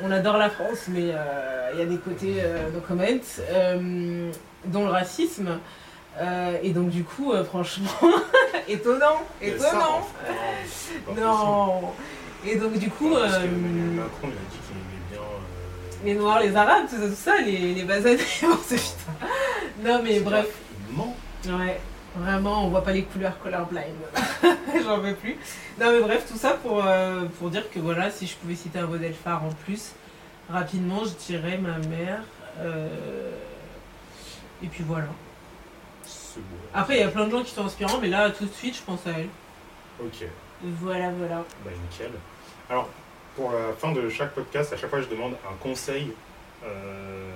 [0.02, 1.14] on adore la France, mais
[1.74, 2.42] il y a des côtés
[2.74, 3.06] no comment,
[4.66, 5.60] dont le racisme.
[6.20, 7.90] Euh, et donc du coup, euh, franchement,
[8.68, 10.12] étonnant, ça, étonnant.
[11.08, 11.12] en.
[11.16, 11.82] Non.
[12.46, 15.22] Et donc du coup, euh, Macron, il a dit qu'il aimait bien.
[16.04, 19.28] les Noirs, les Arabes, tout ça, tout ça les, les basanés, putain.
[19.84, 20.48] Non mais bref,
[20.90, 21.16] Il ment.
[21.48, 21.80] ouais,
[22.16, 23.96] vraiment, on voit pas les couleurs colorblind.
[24.84, 25.38] J'en veux plus.
[25.80, 28.80] Non mais bref, tout ça pour, euh, pour dire que voilà, si je pouvais citer
[28.80, 29.92] un modèle phare en plus,
[30.50, 32.22] rapidement, je dirais ma mère.
[32.60, 33.32] euh,
[34.64, 35.08] Et puis voilà.
[36.74, 38.76] Après, il y a plein de gens qui sont inspirants, mais là, tout de suite,
[38.78, 39.28] je pense à elle.
[40.02, 40.26] Ok.
[40.64, 41.44] Voilà, voilà.
[41.66, 42.12] Bah nickel.
[42.70, 42.88] Alors,
[43.36, 46.12] pour la fin de chaque podcast, à chaque fois, je demande un conseil
[46.64, 47.32] euh,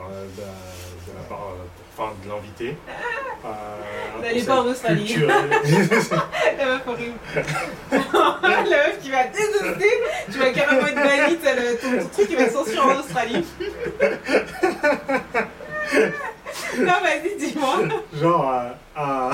[0.00, 0.42] euh, de,
[1.08, 1.64] de la part, euh,
[1.96, 2.76] enfin, de l'invité.
[3.44, 3.48] Euh,
[4.22, 5.16] N'allez pas en Australie.
[5.26, 7.18] La meuf horrible.
[7.92, 9.90] la meuf qui va détester.
[10.30, 13.46] Tu vas carrément être bannie, ton, ton truc qui va être censuré en Australie.
[16.78, 17.78] non, vas-y, dis-moi.
[18.14, 18.52] Genre,
[18.98, 19.30] euh,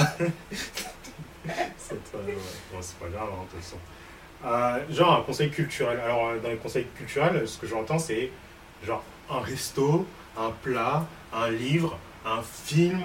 [1.78, 2.34] c'est euh, ouais.
[2.72, 4.92] Bon, c'est pas grave, hein, de toute façon.
[4.92, 5.98] Genre un conseil culturel.
[6.00, 8.30] Alors, dans les conseils culturels, ce que j'entends, c'est
[8.84, 10.06] genre un resto,
[10.38, 13.00] un plat, un livre, un film,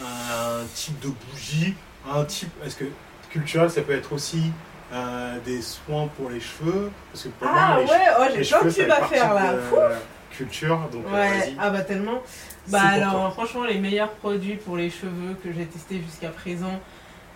[0.00, 1.74] un type de bougie,
[2.10, 2.50] un type.
[2.64, 2.84] Est-ce que
[3.30, 4.52] culturel, ça peut être aussi
[4.92, 6.90] euh, des soins pour les cheveux?
[7.12, 8.22] Parce que pour Ah moi, les, ouais, oh,
[8.74, 9.52] j'ai vas partie faire là.
[9.54, 9.94] de
[10.36, 10.78] culture.
[10.92, 12.22] Donc, euh, Ouais, ah bah tellement.
[12.68, 16.80] Bah alors, franchement, les meilleurs produits pour les cheveux que j'ai testés jusqu'à présent,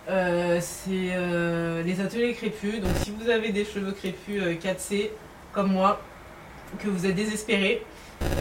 [0.09, 2.81] euh, c'est euh, les ateliers crépus.
[2.81, 5.11] Donc, si vous avez des cheveux crépus euh, 4C,
[5.53, 6.01] comme moi,
[6.79, 7.85] que vous êtes désespéré,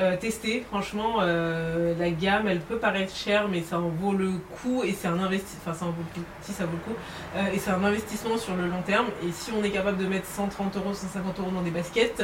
[0.01, 0.65] euh, testez.
[0.69, 4.31] Franchement, euh, la gamme, elle peut paraître chère, mais ça en vaut le
[4.63, 5.61] coup et c'est un investissement.
[5.67, 6.27] Enfin, ça en vaut le coup.
[6.43, 6.99] Si ça vaut le coup.
[7.37, 9.07] Euh, et c'est un investissement sur le long terme.
[9.27, 12.23] Et si on est capable de mettre 130 euros, 150 euros dans des baskets,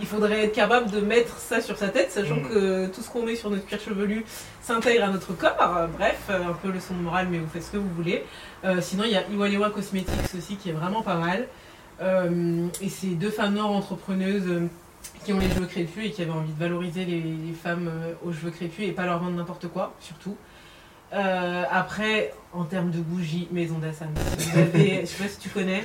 [0.00, 2.48] il faudrait être capable de mettre ça sur sa tête, sachant Mhm.
[2.48, 4.24] que tout ce qu'on met sur notre cuir chevelu
[4.62, 5.56] s'intègre à notre corps.
[5.76, 8.24] Euh, Bref, un peu leçon de morale, mais vous faites ce que vous voulez.
[8.80, 11.46] Sinon, il y a Iwalewa Cosmetics aussi qui est vraiment pas mal.
[12.80, 14.68] Et c'est deux femmes noires entrepreneuses
[15.24, 18.12] qui ont les cheveux crépus et qui avaient envie de valoriser les, les femmes euh,
[18.24, 20.36] aux cheveux crépus et pas leur vendre n'importe quoi, surtout.
[21.12, 23.78] Euh, après, en termes de bougies, Maison
[24.58, 25.84] avez- je sais pas si tu connais,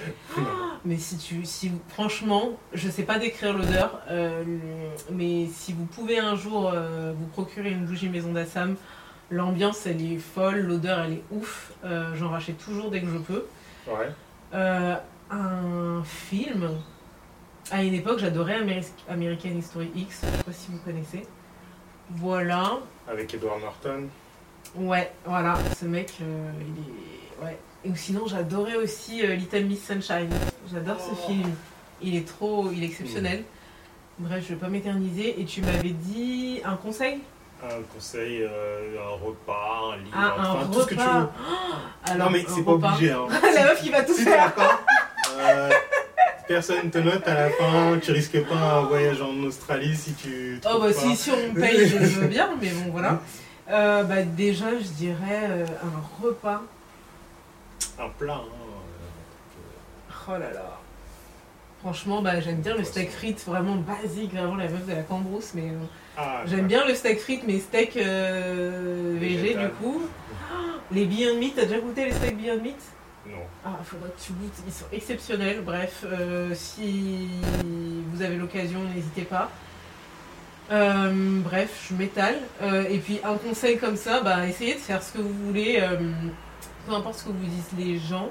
[0.86, 4.43] mais si tu, si franchement, je sais pas décrire l'odeur, euh,
[5.12, 8.77] mais si vous pouvez un jour euh, vous procurer une bougie Maison d'Assam,
[9.30, 11.73] l'ambiance elle est folle, l'odeur elle est ouf.
[12.15, 13.45] J'en rachète toujours dès que je peux.
[13.88, 14.10] Ouais.
[15.30, 16.69] Un film.
[17.71, 20.21] À une époque, j'adorais Ameri- American History X.
[20.23, 21.23] Je sais pas si vous connaissez.
[22.12, 22.80] Voilà.
[23.10, 24.08] Avec Edward Norton.
[24.75, 25.56] Ouais, voilà.
[25.77, 27.45] Ce mec, euh, il est.
[27.45, 27.58] Ouais.
[27.84, 30.30] Et sinon, j'adorais aussi euh, Little Miss Sunshine.
[30.71, 31.27] J'adore ce Oh.
[31.27, 31.51] film.
[32.01, 32.69] Il est trop.
[32.71, 33.43] Il est exceptionnel.
[34.19, 35.39] Bref, je vais pas m'éterniser.
[35.41, 37.19] Et tu m'avais dit un conseil?
[37.63, 40.73] Un conseil, euh, un repas, un livre, Ah, un enfin repas.
[40.73, 41.06] tout ce que tu veux.
[42.06, 42.93] Alors, non mais c'est pas repas.
[42.93, 43.12] obligé.
[43.12, 43.25] Hein.
[43.56, 44.45] La meuf qui va tout faire.
[44.56, 44.80] d'accord,
[45.39, 45.69] euh,
[46.48, 50.60] personne te note à la fin, tu risques pas un voyage en Australie si tu.
[50.66, 50.94] Oh bah pas.
[50.94, 53.22] si, si on me paye, je veux bien, mais bon voilà.
[53.70, 56.62] Euh, bah déjà, je dirais euh, un repas.
[58.00, 58.41] Un plat.
[58.43, 58.68] Hein,
[60.30, 60.78] Oh là là.
[61.80, 65.52] Franchement, bah j'aime bien le steak frites, vraiment basique, vraiment la meuf de la cambrousse,
[65.54, 65.86] mais euh,
[66.18, 70.02] ah, j'aime bien le steak frites, mais steak euh, végé du coup.
[70.91, 72.78] Les Beyond Meat, t'as déjà goûté les steaks Beyond Meat?
[73.30, 73.43] Non.
[73.65, 75.61] Ah, faudrait que tu goûtes, ils sont exceptionnels.
[75.61, 77.30] Bref, euh, si
[78.11, 79.51] vous avez l'occasion, n'hésitez pas.
[80.71, 82.39] Euh, bref, je m'étale.
[82.61, 85.82] Euh, et puis un conseil comme ça, bah, essayez de faire ce que vous voulez,
[86.86, 88.30] peu importe ce que vous disent les gens.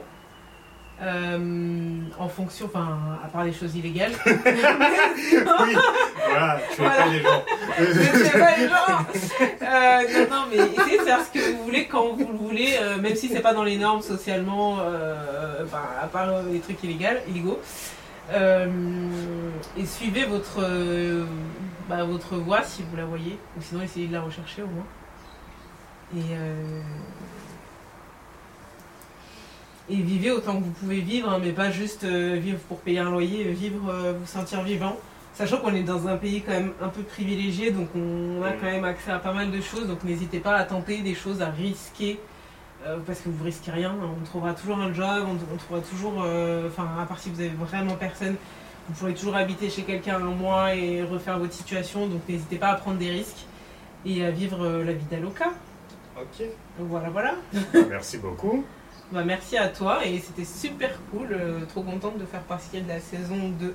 [1.02, 4.12] Euh, en fonction, enfin, à part les choses illégales.
[4.26, 4.32] oui,
[6.28, 6.96] voilà, tu Voilà.
[6.96, 7.44] pas les gens.
[7.78, 9.06] Je sais pas les gens.
[9.62, 12.78] Euh, non, non, mais essayez de faire ce que vous voulez quand vous le voulez,
[12.80, 16.82] euh, même si c'est pas dans les normes socialement, euh, enfin, à part les trucs
[16.82, 17.04] illégaux.
[17.28, 17.60] illégaux.
[19.76, 20.60] Et suivez votre,
[21.90, 24.86] bah, votre voie si vous la voyez, ou sinon essayez de la rechercher au moins.
[26.16, 26.34] Et,
[29.88, 32.98] et vivez autant que vous pouvez vivre, hein, mais pas juste euh, vivre pour payer
[32.98, 34.96] un loyer, vivre, euh, vous sentir vivant.
[35.34, 38.54] Sachant qu'on est dans un pays quand même un peu privilégié, donc on a Mm.
[38.60, 41.42] quand même accès à pas mal de choses, donc n'hésitez pas à tenter des choses,
[41.42, 42.18] à risquer,
[42.86, 46.22] euh, parce que vous risquez rien, on trouvera toujours un job, on, on trouvera toujours,
[46.24, 48.36] euh, enfin à part si vous avez vraiment personne,
[48.88, 52.68] vous pourrez toujours habiter chez quelqu'un un mois et refaire votre situation, donc n'hésitez pas
[52.68, 53.44] à prendre des risques
[54.06, 55.50] et à vivre euh, la vie d'Aloca.
[56.16, 56.46] Ok,
[56.78, 57.34] Donc voilà, voilà.
[57.90, 58.64] merci beaucoup.
[59.12, 62.88] Bah, merci à toi et c'était super cool, euh, trop contente de faire partie de
[62.88, 63.74] la saison 2.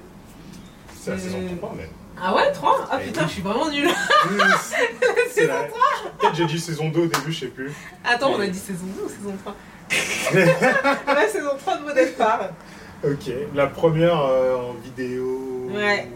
[1.00, 1.88] C'est la Euh, saison 3 même.
[2.22, 3.28] Ah ouais, 3 Ah Eh putain, oui.
[3.28, 3.88] je suis vraiment nulle.
[4.30, 4.38] Oui,
[5.32, 5.64] c'est la-
[6.20, 7.72] Peut-être j'ai dit saison 2 au début, je sais plus.
[8.04, 9.56] Attends, on a dit saison 2 ou saison 3
[11.16, 12.50] La saison 3 de modèle phare.
[13.04, 15.70] Ok, la première euh, en vidéo.
[15.74, 16.08] Ouais.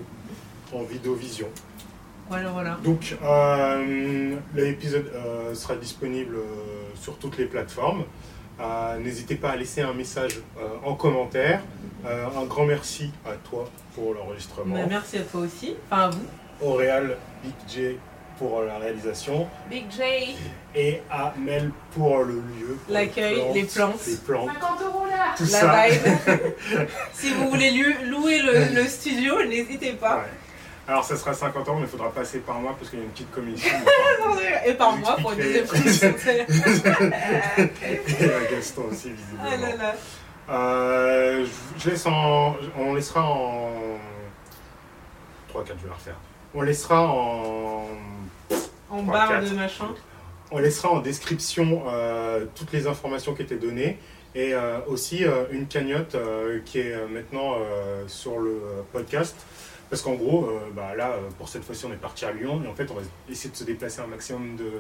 [0.74, 1.48] En vidéo vision.
[2.30, 2.78] Voilà, voilà.
[2.84, 6.44] Donc, euh, l'épisode euh, sera disponible euh,
[7.00, 8.04] sur toutes les plateformes.
[8.60, 11.62] Euh, N'hésitez pas à laisser un message euh, en commentaire.
[12.06, 14.76] Euh, un grand merci à toi pour l'enregistrement.
[14.76, 15.76] Bah, merci à toi aussi.
[15.92, 16.26] Enfin, à vous.
[16.62, 17.98] Auréal, Big J
[18.38, 19.48] pour la réalisation.
[19.70, 20.36] Big J.
[20.76, 22.78] Et à Mel pour le lieu.
[22.90, 23.96] L'accueil, les plantes.
[24.08, 25.88] Les plantes, 50 euros là tout La ça.
[25.88, 26.48] vibe.
[27.14, 27.72] si vous voulez
[28.06, 30.18] louer le, le studio, n'hésitez pas.
[30.18, 30.24] Ouais.
[30.88, 33.06] Alors, ça sera 50 euros, mais il faudra passer par mois parce qu'il y a
[33.06, 33.72] une petite commission.
[34.66, 35.66] Et par mois pour une deuxième
[36.18, 36.46] salaire.
[37.58, 39.44] Et à Gaston aussi, visiblement.
[39.52, 39.96] Ah là là.
[40.48, 41.46] Euh,
[41.80, 43.72] je- laisse en, on laissera en
[45.50, 46.16] 3 4 je vais la refaire.
[46.54, 47.88] On laissera en
[48.92, 49.88] En barre de machin.
[50.52, 53.98] on laissera en description euh, toutes les informations qui étaient données
[54.36, 56.16] et euh, aussi euh, une cagnotte
[56.66, 57.56] qui est maintenant
[58.06, 58.62] sur le
[58.94, 59.36] podcast
[59.90, 62.62] parce qu'en gros euh, bah, là euh, pour cette fois-ci on est parti à Lyon
[62.64, 64.72] et en fait on va essayer de se déplacer un maximum de,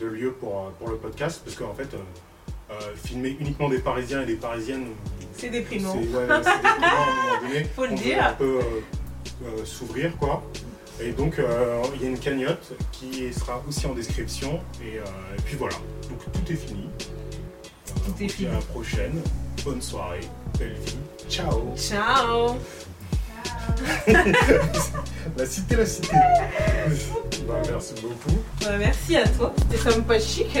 [0.00, 4.22] de lieux pour, euh, pour le podcast parce qu'en fait euh, filmer uniquement des Parisiens
[4.22, 4.88] et des Parisiennes
[5.34, 5.92] C'est déprimant.
[5.92, 7.64] C'est ouais, déprimant à un moment donné.
[7.76, 8.24] Faut le On dire.
[8.26, 8.60] un peu
[9.64, 10.42] s'ouvrir, quoi.
[11.00, 14.60] Et donc, euh, il y a une cagnotte qui sera aussi en description.
[14.82, 15.02] Et, euh,
[15.36, 15.76] et puis voilà.
[16.10, 16.88] Donc, tout est fini.
[17.00, 18.48] Euh, Tout est fini.
[18.48, 19.22] À la prochaine.
[19.64, 20.20] Bonne soirée.
[20.58, 20.96] Belle vie.
[21.30, 21.74] Ciao.
[21.76, 22.56] Ciao.
[25.36, 26.08] La cité, la cité.
[27.46, 28.38] Bah, merci beaucoup.
[28.62, 29.52] Bah, merci à toi.
[29.70, 30.58] C'était pas chic.